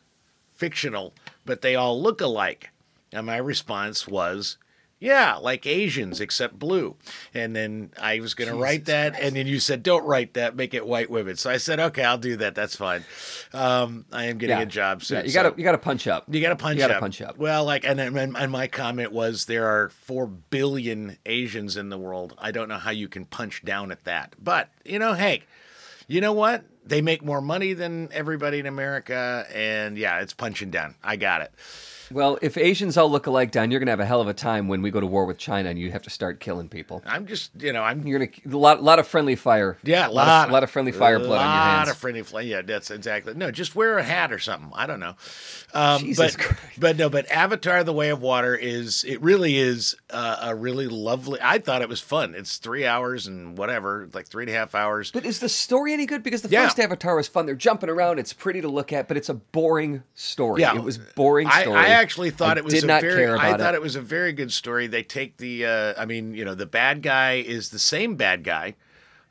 [0.55, 1.13] fictional,
[1.45, 2.71] but they all look alike.
[3.11, 4.57] And my response was,
[4.99, 6.95] yeah, like Asians except blue.
[7.33, 10.55] And then I was going to write that, and then you said, don't write that,
[10.55, 11.37] make it white women.
[11.37, 12.53] So I said, okay, I'll do that.
[12.55, 13.05] That's fine.
[13.53, 14.63] Um, I am getting Yeah.
[14.63, 15.19] a job soon.
[15.19, 16.25] Yeah, you so- gotta you gotta punch up.
[16.29, 16.99] you got to punch You gotta up.
[16.99, 17.37] punch up.
[17.37, 21.97] Well, like, and, and and my comment was there are four billion Asians in the
[21.97, 22.35] world.
[22.37, 25.43] I don't know how you can punch down at that, but you know, hey,
[26.07, 26.65] you know what?
[26.85, 30.95] They make more money than everybody in America, and yeah, it's punching down.
[31.03, 31.51] I got it.
[32.11, 34.67] Well, if Asians all look alike, Don, you're gonna have a hell of a time
[34.67, 37.03] when we go to war with China and you have to start killing people.
[37.05, 39.77] I'm just, you know, I'm You're gonna a lot, lot of friendly fire.
[39.83, 42.41] Yeah, a lot, of, lot of friendly fire blood on your lot of friendly fire.
[42.41, 43.33] Yeah, that's exactly.
[43.35, 44.71] No, just wear a hat or something.
[44.73, 45.15] I don't know.
[45.73, 46.61] Um, Jesus but, Christ.
[46.79, 49.03] but no, but Avatar: The Way of Water is.
[49.03, 51.39] It really is uh, a really lovely.
[51.41, 52.33] I thought it was fun.
[52.35, 55.11] It's three hours and whatever, like three and a half hours.
[55.11, 56.23] But is the story any good?
[56.23, 56.65] Because the Yeah.
[56.65, 57.45] first Avatar was fun.
[57.45, 58.19] They're jumping around.
[58.19, 60.61] It's pretty to look at, but it's a boring story.
[60.61, 61.77] Yeah, it was boring I, story.
[61.77, 63.23] I actually thought I it was did a not very.
[63.23, 63.77] care I thought it.
[63.77, 64.87] it was a very good story.
[64.87, 65.65] They take the.
[65.65, 68.75] Uh, I mean, you know, the bad guy is the same bad guy,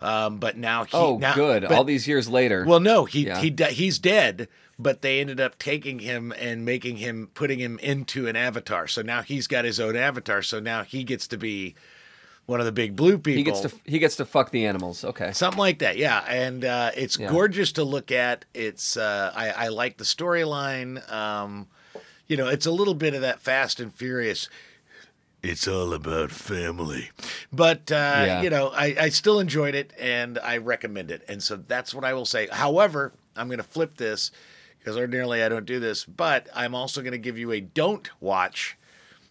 [0.00, 0.96] um, but now he.
[0.96, 1.62] oh, now, good.
[1.62, 2.64] but- All these years later.
[2.66, 3.38] Well, no, he Yeah.
[3.40, 4.48] he he's dead,
[4.78, 8.86] but they ended up taking him and making him putting him into an avatar.
[8.86, 10.42] So now he's got his own avatar.
[10.42, 11.74] So now he gets to be
[12.46, 13.36] one of the big blue people.
[13.36, 15.04] he gets to he gets to fuck the animals.
[15.04, 15.32] Okay.
[15.32, 17.28] Something like that, yeah, and uh, it's Yeah.
[17.30, 18.44] gorgeous to look at.
[18.54, 21.10] It's uh, I, I like the storyline.
[21.12, 21.66] Um,
[22.28, 24.48] you know, it's a little bit of that Fast and Furious.
[25.42, 27.10] It's all about family,
[27.52, 27.94] but uh,
[28.26, 28.42] Yeah.
[28.42, 32.04] you know, I, I still enjoyed it and I recommend it, and so that's what
[32.04, 32.48] I will say.
[32.50, 34.32] However, I'm going to flip this
[34.80, 38.10] because ordinarily I don't do this, but I'm also going to give you a don't
[38.20, 38.76] watch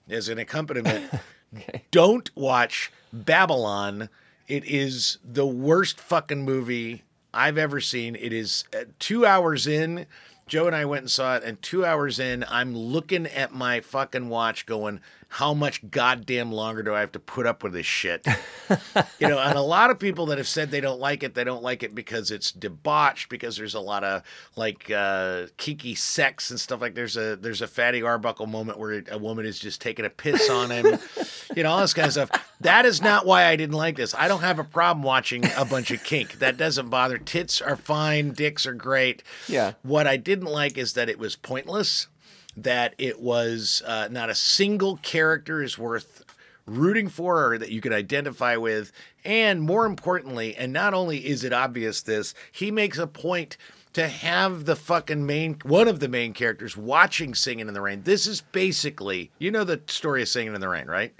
[0.09, 1.11] as an accompaniment.
[1.55, 1.85] Okay.
[1.91, 4.09] Don't watch Babylon.
[4.49, 8.17] It is the worst fucking movie I've ever seen.
[8.17, 10.07] It is uh, two hours in.
[10.47, 13.81] Joe and I went and saw it, and two hours in, I'm looking at my
[13.81, 17.85] fucking watch going, how much goddamn longer do I have to put up with this
[17.85, 18.25] shit?
[19.19, 21.43] you know, and a lot of people that have said they don't like it, they
[21.43, 24.23] don't like it because it's debauched, because there's a lot of
[24.55, 26.95] like uh, kiki sex and stuff like.
[26.95, 30.49] There's a there's a Fatty Arbuckle moment where a woman is just taking a piss
[30.49, 30.97] on him,
[31.55, 32.31] you know, all this kind of stuff.
[32.61, 34.15] That is not why I didn't like this.
[34.15, 36.39] I don't have a problem watching a bunch of kink.
[36.39, 37.17] That doesn't bother.
[37.17, 39.23] Tits are fine, dicks are great.
[39.47, 39.73] Yeah.
[39.83, 42.07] What I didn't like is that it was pointless.
[42.57, 46.23] That it was uh, not a single character is worth
[46.65, 48.91] rooting for or that you could identify with.
[49.23, 53.57] And more importantly, and not only is it obvious this, he makes a point
[53.93, 58.03] to have the fucking main one of the main characters watching Singing in the Rain.
[58.03, 61.15] This is basically, you know the story of Singing in the Rain, right?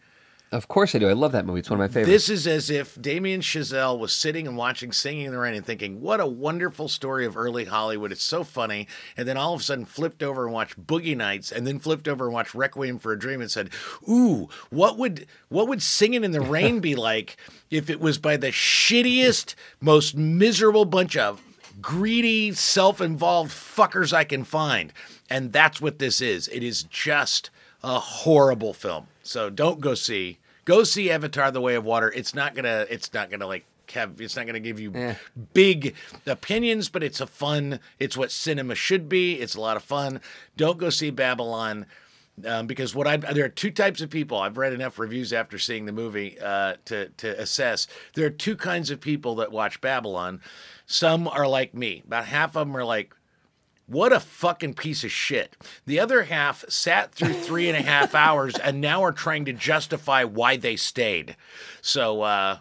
[0.50, 1.10] Of course I do.
[1.10, 1.60] I love that movie.
[1.60, 2.10] It's one of my favorites.
[2.10, 5.66] This is as if Damien Chazelle was sitting and watching Singing in the Rain and
[5.66, 8.14] thinking, what a wonderful story of early Hollywood.
[8.14, 8.88] It's so funny.
[9.18, 12.08] And then all of a sudden flipped over and watched Boogie Nights and then flipped
[12.08, 13.72] over and watched Requiem for a Dream and said,
[14.08, 17.36] ooh, what would what would Singing in the Rain be like
[17.70, 21.42] if it was by the shittiest, most miserable bunch of
[21.82, 24.94] greedy, self-involved fuckers I can find.
[25.30, 26.48] And that's what this is.
[26.48, 27.50] It is just
[27.84, 29.08] a horrible film.
[29.28, 30.40] So don't go see.
[30.66, 32.12] Go see Avatar: The Way of Water.
[32.16, 32.86] It's not gonna.
[32.90, 34.20] It's not gonna like have.
[34.22, 35.16] It's not gonna give you Eh.
[35.54, 37.80] big opinions, but it's a fun.
[38.00, 39.36] It's what cinema should be.
[39.36, 40.22] It's a lot of fun.
[40.56, 41.86] Don't go see Babylon.
[42.46, 44.38] Um, because what I there are two types of people.
[44.38, 47.88] I've read enough reviews after seeing the movie uh, to to assess.
[48.14, 50.42] There are two kinds of people that watch Babylon.
[50.86, 52.04] Some are like me.
[52.06, 53.14] About half of them are like,
[53.88, 55.56] what a fucking piece of shit.
[55.86, 59.54] The other half sat through three and a half hours and now are trying to
[59.54, 61.36] justify why they stayed.
[61.82, 62.60] So, uh,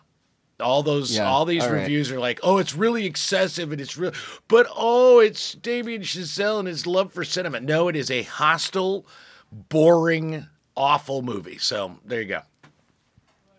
[0.59, 1.81] all those, Yeah, all these all right.
[1.81, 4.13] reviews are like, oh, it's really excessive and it's real,
[4.49, 7.61] but oh, it's Damien Chazelle and his love for cinema.
[7.61, 9.07] No, it is a hostile,
[9.53, 11.59] boring, awful movie.
[11.59, 12.41] So there you go.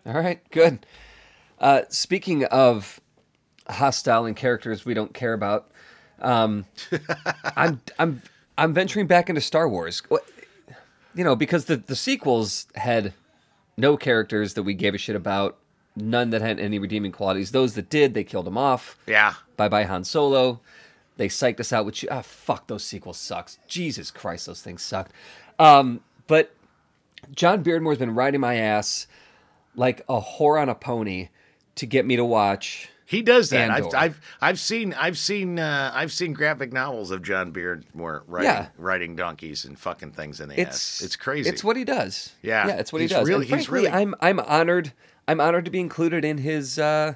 [0.06, 0.86] All right, good.
[1.60, 3.00] Uh, speaking of
[3.70, 5.70] hostile and characters we don't care about,
[6.22, 6.66] um,
[7.56, 8.22] I'm I'm
[8.58, 10.02] I'm venturing back into Star Wars.
[11.16, 13.14] You know, because the the sequels had
[13.78, 15.58] no characters that we gave a shit about,
[15.96, 17.52] none that had any redeeming qualities.
[17.52, 18.98] Those that did, they killed them off.
[19.08, 19.34] Yeah.
[19.56, 20.60] Bye bye Han Solo.
[21.18, 23.58] They psyched us out with ah fuck those sequels sucks.
[23.68, 25.12] Jesus Christ, those things sucked.
[25.60, 26.54] Um, but
[27.34, 29.08] John Beardmore's been riding my ass
[29.76, 31.30] like a whore on a pony
[31.76, 32.90] to get me to watch.
[33.10, 33.72] He does that.
[33.72, 38.50] I've, I've I've seen I've seen uh, I've seen graphic novels of John Beardmore riding
[38.50, 38.68] Yeah.
[38.78, 41.02] riding donkeys and fucking things in the It's ass.
[41.06, 41.50] It's crazy.
[41.50, 42.34] It's what he does.
[42.42, 42.68] Yeah.
[42.68, 43.26] yeah, it's what He's he does.
[43.30, 44.92] really- and he's really- I'm I'm honored.
[45.26, 47.14] I'm honored to be included in his uh,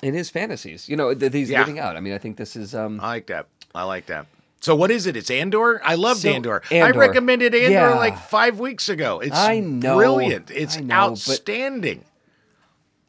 [0.00, 0.88] in his fantasies.
[0.88, 1.58] You know that he's Yeah.
[1.60, 1.96] living out.
[1.96, 3.46] I mean, I think this is um, I like that.
[3.74, 4.26] I like that.
[4.60, 5.16] So what is it?
[5.16, 5.80] It's Andor.
[5.84, 6.62] I loved So, Andor.
[6.70, 7.94] I recommended Andor Yeah.
[7.96, 9.18] like five weeks ago.
[9.20, 9.96] It's I know.
[9.96, 10.50] brilliant.
[10.52, 12.04] It's know, outstanding.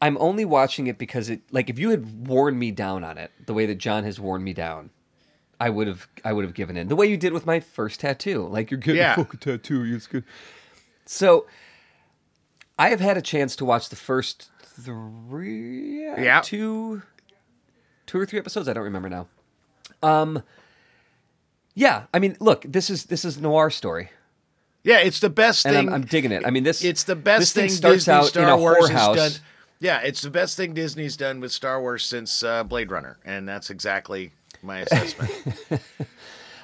[0.00, 3.30] I'm only watching it because it like if you had worn me down on it
[3.46, 4.90] the way that John has worn me down,
[5.58, 6.88] I would have I would have given in.
[6.88, 8.46] The way you did with my first tattoo.
[8.46, 9.12] Like you're getting Yeah.
[9.14, 10.24] a fucking tattoo, it's good.
[11.06, 11.46] So
[12.78, 16.40] I have had a chance to watch the first three Yeah.
[16.42, 17.02] two
[18.06, 19.28] two or three episodes, I don't remember now.
[20.02, 20.42] Um
[21.74, 24.10] yeah, I mean, look, this is this is noir story,
[24.82, 25.88] Yeah, it's the best and thing.
[25.88, 26.44] I'm, I'm digging it.
[26.46, 28.56] I mean, this it's the best this thing thing starts Disney out Star in a
[28.56, 29.40] Wars whorehouse.
[29.78, 33.48] Yeah, it's the best thing Disney's done with Star Wars since uh, Blade Runner, and
[33.48, 35.32] that's exactly my assessment.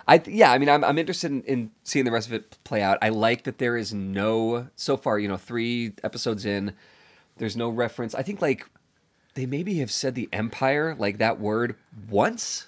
[0.09, 2.59] I th- yeah, I mean, I'm I'm interested in, in seeing the rest of it
[2.65, 2.99] play out.
[3.03, 6.73] I like that there is no so far, you know, three episodes in,
[7.37, 8.15] there's no reference.
[8.15, 8.67] I think like
[9.35, 11.77] they maybe have said the Empire like that word
[12.09, 12.67] once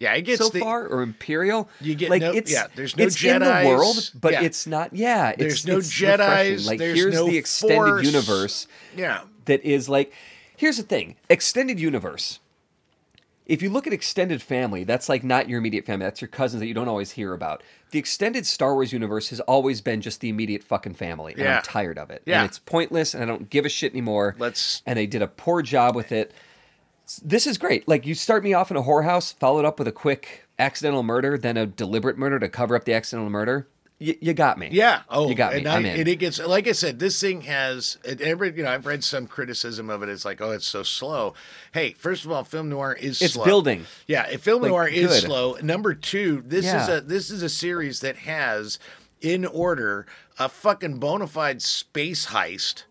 [0.00, 1.68] yeah, it gets so the, far or Imperial.
[1.80, 4.42] You get like no- it's yeah, there's no it's in the world, but yeah.
[4.42, 4.92] it's not.
[4.92, 6.66] Yeah, it's, There's no it's refreshing.
[6.66, 8.04] Like there's here's no the extended Force.
[8.04, 8.66] universe
[8.96, 10.12] Yeah, that is like
[10.56, 12.40] here's the thing extended universe.
[13.46, 16.60] If you look at extended family that's like not your immediate family that's your cousins
[16.60, 17.62] that you don't always hear about.
[17.90, 21.56] The extended star wars universe has always been just the immediate fucking family and Yeah.
[21.58, 22.22] i'm tired of it.
[22.24, 22.40] Yeah.
[22.40, 24.34] and it's pointless and i don't give a shit anymore.
[24.38, 26.32] Let's- and they did a poor job with it.
[27.22, 27.86] This is great.
[27.86, 31.36] Like you start me off in a whorehouse followed up with a quick accidental murder
[31.36, 33.68] then a deliberate murder to cover up the accidental murder
[34.04, 35.02] y- you got me Yeah.
[35.08, 37.20] Oh, you got me And, I, i'm in and it gets like I said, this
[37.20, 37.98] thing has.
[38.04, 40.08] It, every you know, I've read some criticism of it.
[40.08, 41.34] It's like, oh, it's so slow.
[41.72, 43.44] Hey, first of all, film noir is It's slow.
[43.44, 43.86] building.
[44.06, 45.22] Yeah, if film Like, noir is good.
[45.22, 45.56] slow.
[45.62, 48.78] Number two, this is a this is a series that has
[49.20, 50.06] in order
[50.38, 52.84] a fucking bona fide space heist.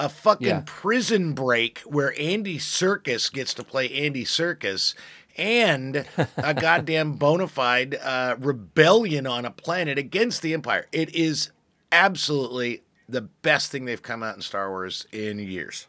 [0.00, 0.62] A fucking Yeah.
[0.64, 4.94] prison break where Andy Serkis gets to play Andy Serkis,
[5.38, 6.04] and
[6.36, 10.86] a goddamn bona fide uh, rebellion on a planet against the Empire.
[10.92, 11.50] It is
[11.92, 15.86] absolutely the best thing they've come out in Star Wars in years.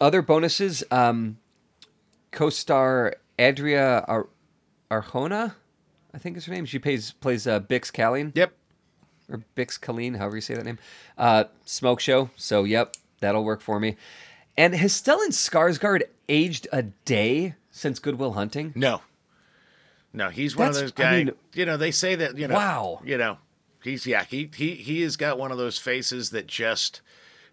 [0.00, 1.38] other bonuses um
[2.30, 4.28] co-star adria Ar-
[4.90, 5.54] arjona
[6.14, 8.52] i think is her name she plays plays uh, bix Caleen Yep.
[9.30, 10.78] or bix Colleen, however you say that name
[11.16, 13.96] uh smoke show so yep that'll work for me
[14.56, 19.02] and has stellan skarsgård aged a day since goodwill hunting No.
[20.12, 21.26] No, he's one That's- of those I guys.
[21.26, 22.36] mean- you know, they say that.
[22.38, 22.54] You know.
[22.54, 23.00] Wow.
[23.04, 23.38] You know,
[23.82, 24.24] he's yeah.
[24.24, 27.00] He he he has got one of those faces that just.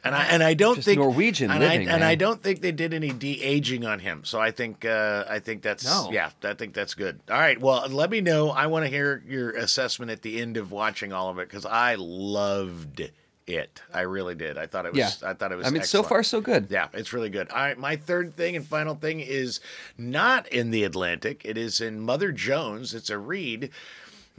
[0.04, 2.62] And I and I don't Just think Norwegian and living, I, and I don't think
[2.62, 4.24] they did any de aging on him.
[4.24, 6.10] So I think uh, I think that's No.
[6.12, 6.30] yeah.
[6.44, 7.20] I think that's good.
[7.30, 7.60] All right.
[7.60, 8.52] Well, let me know.
[8.52, 11.66] I want to hear your assessment at the end of watching all of it because
[11.66, 13.10] I loved
[13.48, 13.82] it.
[13.94, 14.58] I really did.
[14.58, 15.00] I thought it was.
[15.00, 15.68] yeah I thought it was.
[15.68, 17.50] i mean so far so good Yeah, it's really good.
[17.50, 19.60] All right, my third thing and final thing is
[19.98, 21.42] not in the Atlantic.
[21.46, 22.94] It is in Mother Jones.
[22.94, 23.70] It's a read.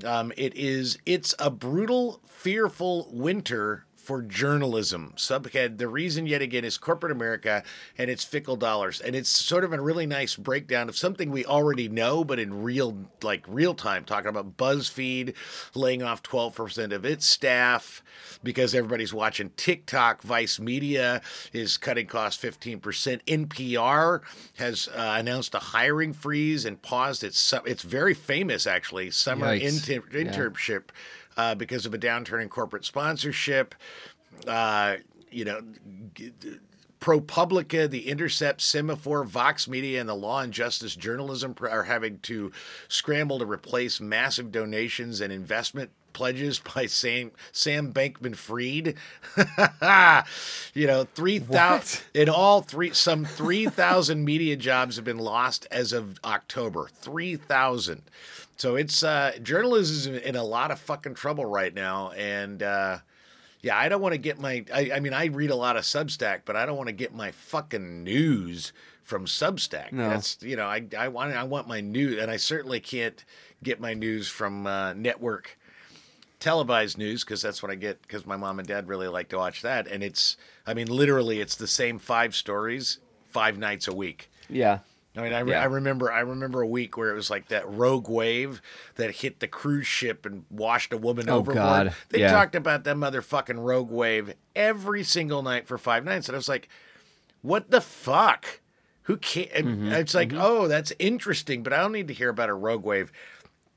[0.05, 5.13] Um, it is it's a brutal, fearful winter for journalism.
[5.17, 7.65] Subhead: The reason yet again is corporate America
[7.99, 11.45] and its fickle dollars, and it's sort of a really nice breakdown of something we
[11.45, 14.05] already know, but in real like real time.
[14.05, 15.35] Talking about BuzzFeed
[15.75, 18.03] laying off twelve percent of its staff
[18.45, 20.23] because everybody's watching TikTok.
[20.23, 21.21] Vice Media
[21.53, 22.81] is cutting costs 15%.
[23.27, 24.21] NPR
[24.59, 30.03] has uh, announced a hiring freeze and paused its it's very famous actually summer inter-
[30.13, 30.51] Yeah.
[31.37, 33.75] Uh, because of a downturn in corporate sponsorship.
[34.47, 34.97] Uh,
[35.31, 35.61] you know,
[36.15, 36.33] g-
[37.01, 42.53] ProPublica, The Intercept, Semafor, Vox Media, and the Law and Justice Journalism are having to
[42.89, 48.95] scramble to replace massive donations and investment pledges by Sam Sam Bankman Fried.
[50.75, 55.67] you know, three thousand in all three some three thousand media jobs have been lost
[55.71, 56.89] as of October.
[56.93, 58.03] Three thousand.
[58.57, 62.99] So it's uh, journalism is in a lot of fucking trouble right now, and uh,
[63.61, 64.65] yeah, I don't want to get my.
[64.73, 67.15] I, I mean, I read a lot of Substack, but I don't want to get
[67.15, 69.93] my fucking news from Substack.
[69.93, 70.09] No.
[70.09, 73.25] That's you know, I I want I want my news, and I certainly can't
[73.63, 75.59] get my news from uh, network
[76.39, 79.37] televised news because that's what I get because my mom and dad really like to
[79.37, 80.37] watch that, and it's
[80.67, 82.99] I mean, literally, it's the same five stories
[83.37, 84.31] five nights a week.
[84.49, 84.79] Yeah.
[85.17, 85.63] I mean, I, re- Yeah.
[85.63, 88.61] I remember I remember a week where it was like that rogue wave
[88.97, 91.57] that hit the cruise ship and washed a woman Oh, overboard.
[91.57, 91.95] God.
[92.11, 92.33] They Yeah.
[92.33, 96.49] talked about that motherfucking rogue wave every single night for five nights, and I was
[96.49, 96.69] like,
[97.43, 98.61] "What the fuck?
[99.05, 99.93] Who can't?" Mm-hmm.
[99.93, 103.11] It's like, "Oh, that's interesting," but I don't need to hear about a rogue wave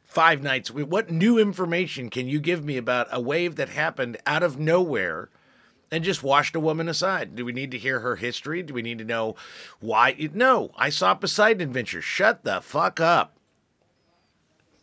[0.04, 0.72] five nights.
[0.72, 5.30] What new information can you give me about a wave that happened out of nowhere?
[5.92, 7.36] And just washed a woman aside.
[7.36, 8.62] Do we need to hear her history?
[8.64, 9.36] Do we need to know
[9.80, 10.30] why?
[10.34, 12.02] No, I saw Poseidon Adventure.
[12.02, 13.36] Shut the fuck up.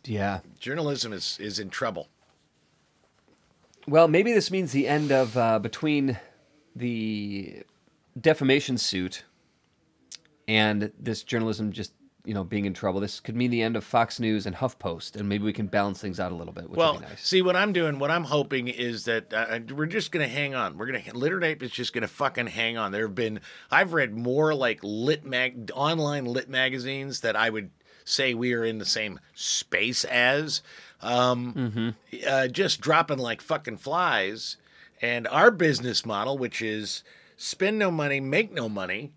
[0.05, 0.39] Yeah.
[0.59, 2.07] Journalism is is in trouble.
[3.87, 6.17] Well, maybe this means the end of uh, between
[6.75, 7.63] the
[8.19, 9.23] defamation suit
[10.47, 11.93] and this journalism just
[12.27, 12.99] you know being in trouble.
[12.99, 15.99] This could mean the end of Fox News and HuffPost, and maybe we can balance
[16.01, 17.25] things out a little bit, which Well, would be nice.
[17.25, 17.97] see what I'm doing.
[17.99, 20.77] What I'm hoping is that uh, we're just gonna hang on.
[20.77, 22.91] We're gonna Literate Ape is just gonna fucking hang on.
[22.91, 23.39] There have been
[23.71, 27.71] I've read more like lit mag online lit magazines that I would
[28.03, 30.61] say we are in the same space as.
[31.01, 31.95] Um,
[32.27, 34.57] uh, just dropping like fucking flies.
[35.01, 37.03] And our business model, which is
[37.35, 39.11] spend no money, make no money,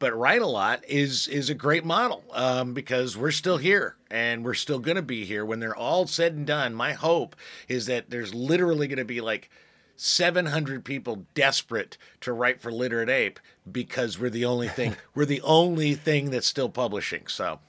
[0.00, 4.44] but write a lot, is is a great model um, because we're still here and
[4.44, 6.74] we're still going to be here when they're all said and done.
[6.74, 7.36] My hope
[7.68, 9.48] is that there's literally going to be like
[9.94, 13.38] 700 people desperate to write for Literate Ape
[13.70, 17.26] because we're the only thing we're the only thing that's still publishing.
[17.28, 17.60] So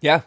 [0.00, 0.22] yeah,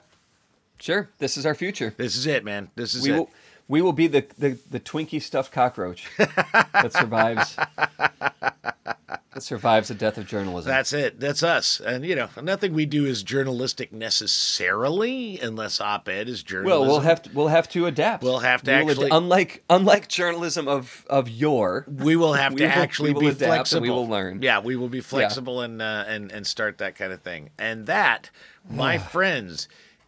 [0.79, 1.09] sure.
[1.17, 1.93] This is our future.
[1.97, 2.69] this is it, man.
[2.75, 3.17] This is We it.
[3.17, 3.29] will.
[3.65, 7.55] We will be the, the, the Twinkie stuffed cockroach that survives
[9.33, 10.69] that survives the death of journalism.
[10.69, 11.19] That's it.
[11.19, 11.79] That's us.
[11.79, 16.79] And you know, nothing we do is journalistic necessarily, unless op-ed is journalism.
[16.79, 18.23] well, we'll have to we'll have to adapt.
[18.23, 21.85] We'll have to We will ad- actually- unlike unlike journalism of of yore.
[21.87, 23.81] we will have we to will- actually be flexible.
[23.81, 24.41] we will learn.
[24.41, 27.49] Yeah, we will be flexible and uh, and and start that kind of thing.
[27.57, 28.29] And that,
[28.69, 29.67] my friends,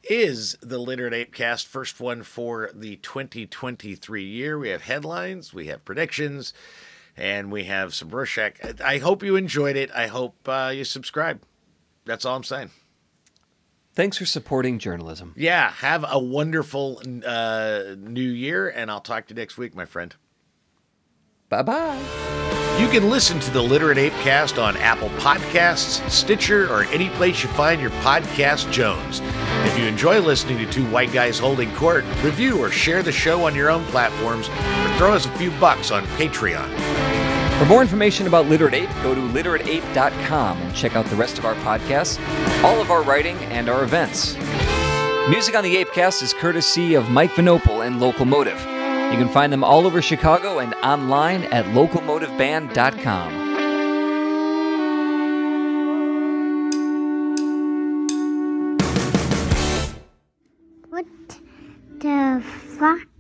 [0.10, 4.60] is the Literate ApeCast first one for the 2023 year.
[4.60, 6.54] We have headlines, we have predictions,
[7.18, 8.82] and we have some Rorschach.
[8.84, 9.92] I hope you enjoyed it.
[9.94, 11.42] I hope uh, you subscribe.
[12.06, 12.72] That's all I'm saying.
[13.94, 15.34] Thanks for supporting journalism.
[15.38, 19.86] Yeah, have a wonderful uh, new year, and I'll talk to you next week, my
[19.86, 20.14] friend.
[21.48, 22.02] Bye bye.
[22.78, 27.48] You can listen to the Literate ApeCast on Apple Podcasts, Stitcher, or any place you
[27.50, 29.22] find your podcast Jones.
[29.66, 33.46] If you enjoy listening to two white guys holding court, review or share the show
[33.46, 36.70] on your own platforms, or throw us a few bucks on Patreon.
[37.60, 41.46] For more information about Literate Ape, go to literateape.com and check out the rest of
[41.46, 42.20] our podcasts,
[42.64, 44.36] all of our writing, and our events.
[45.30, 48.60] Music on the Apecast is courtesy of Mike Vinopal and Locomotive.
[48.60, 53.45] You can find them all over Chicago and online at locomotiveband.com.
[62.06, 62.44] the
[62.78, 63.15] fuck?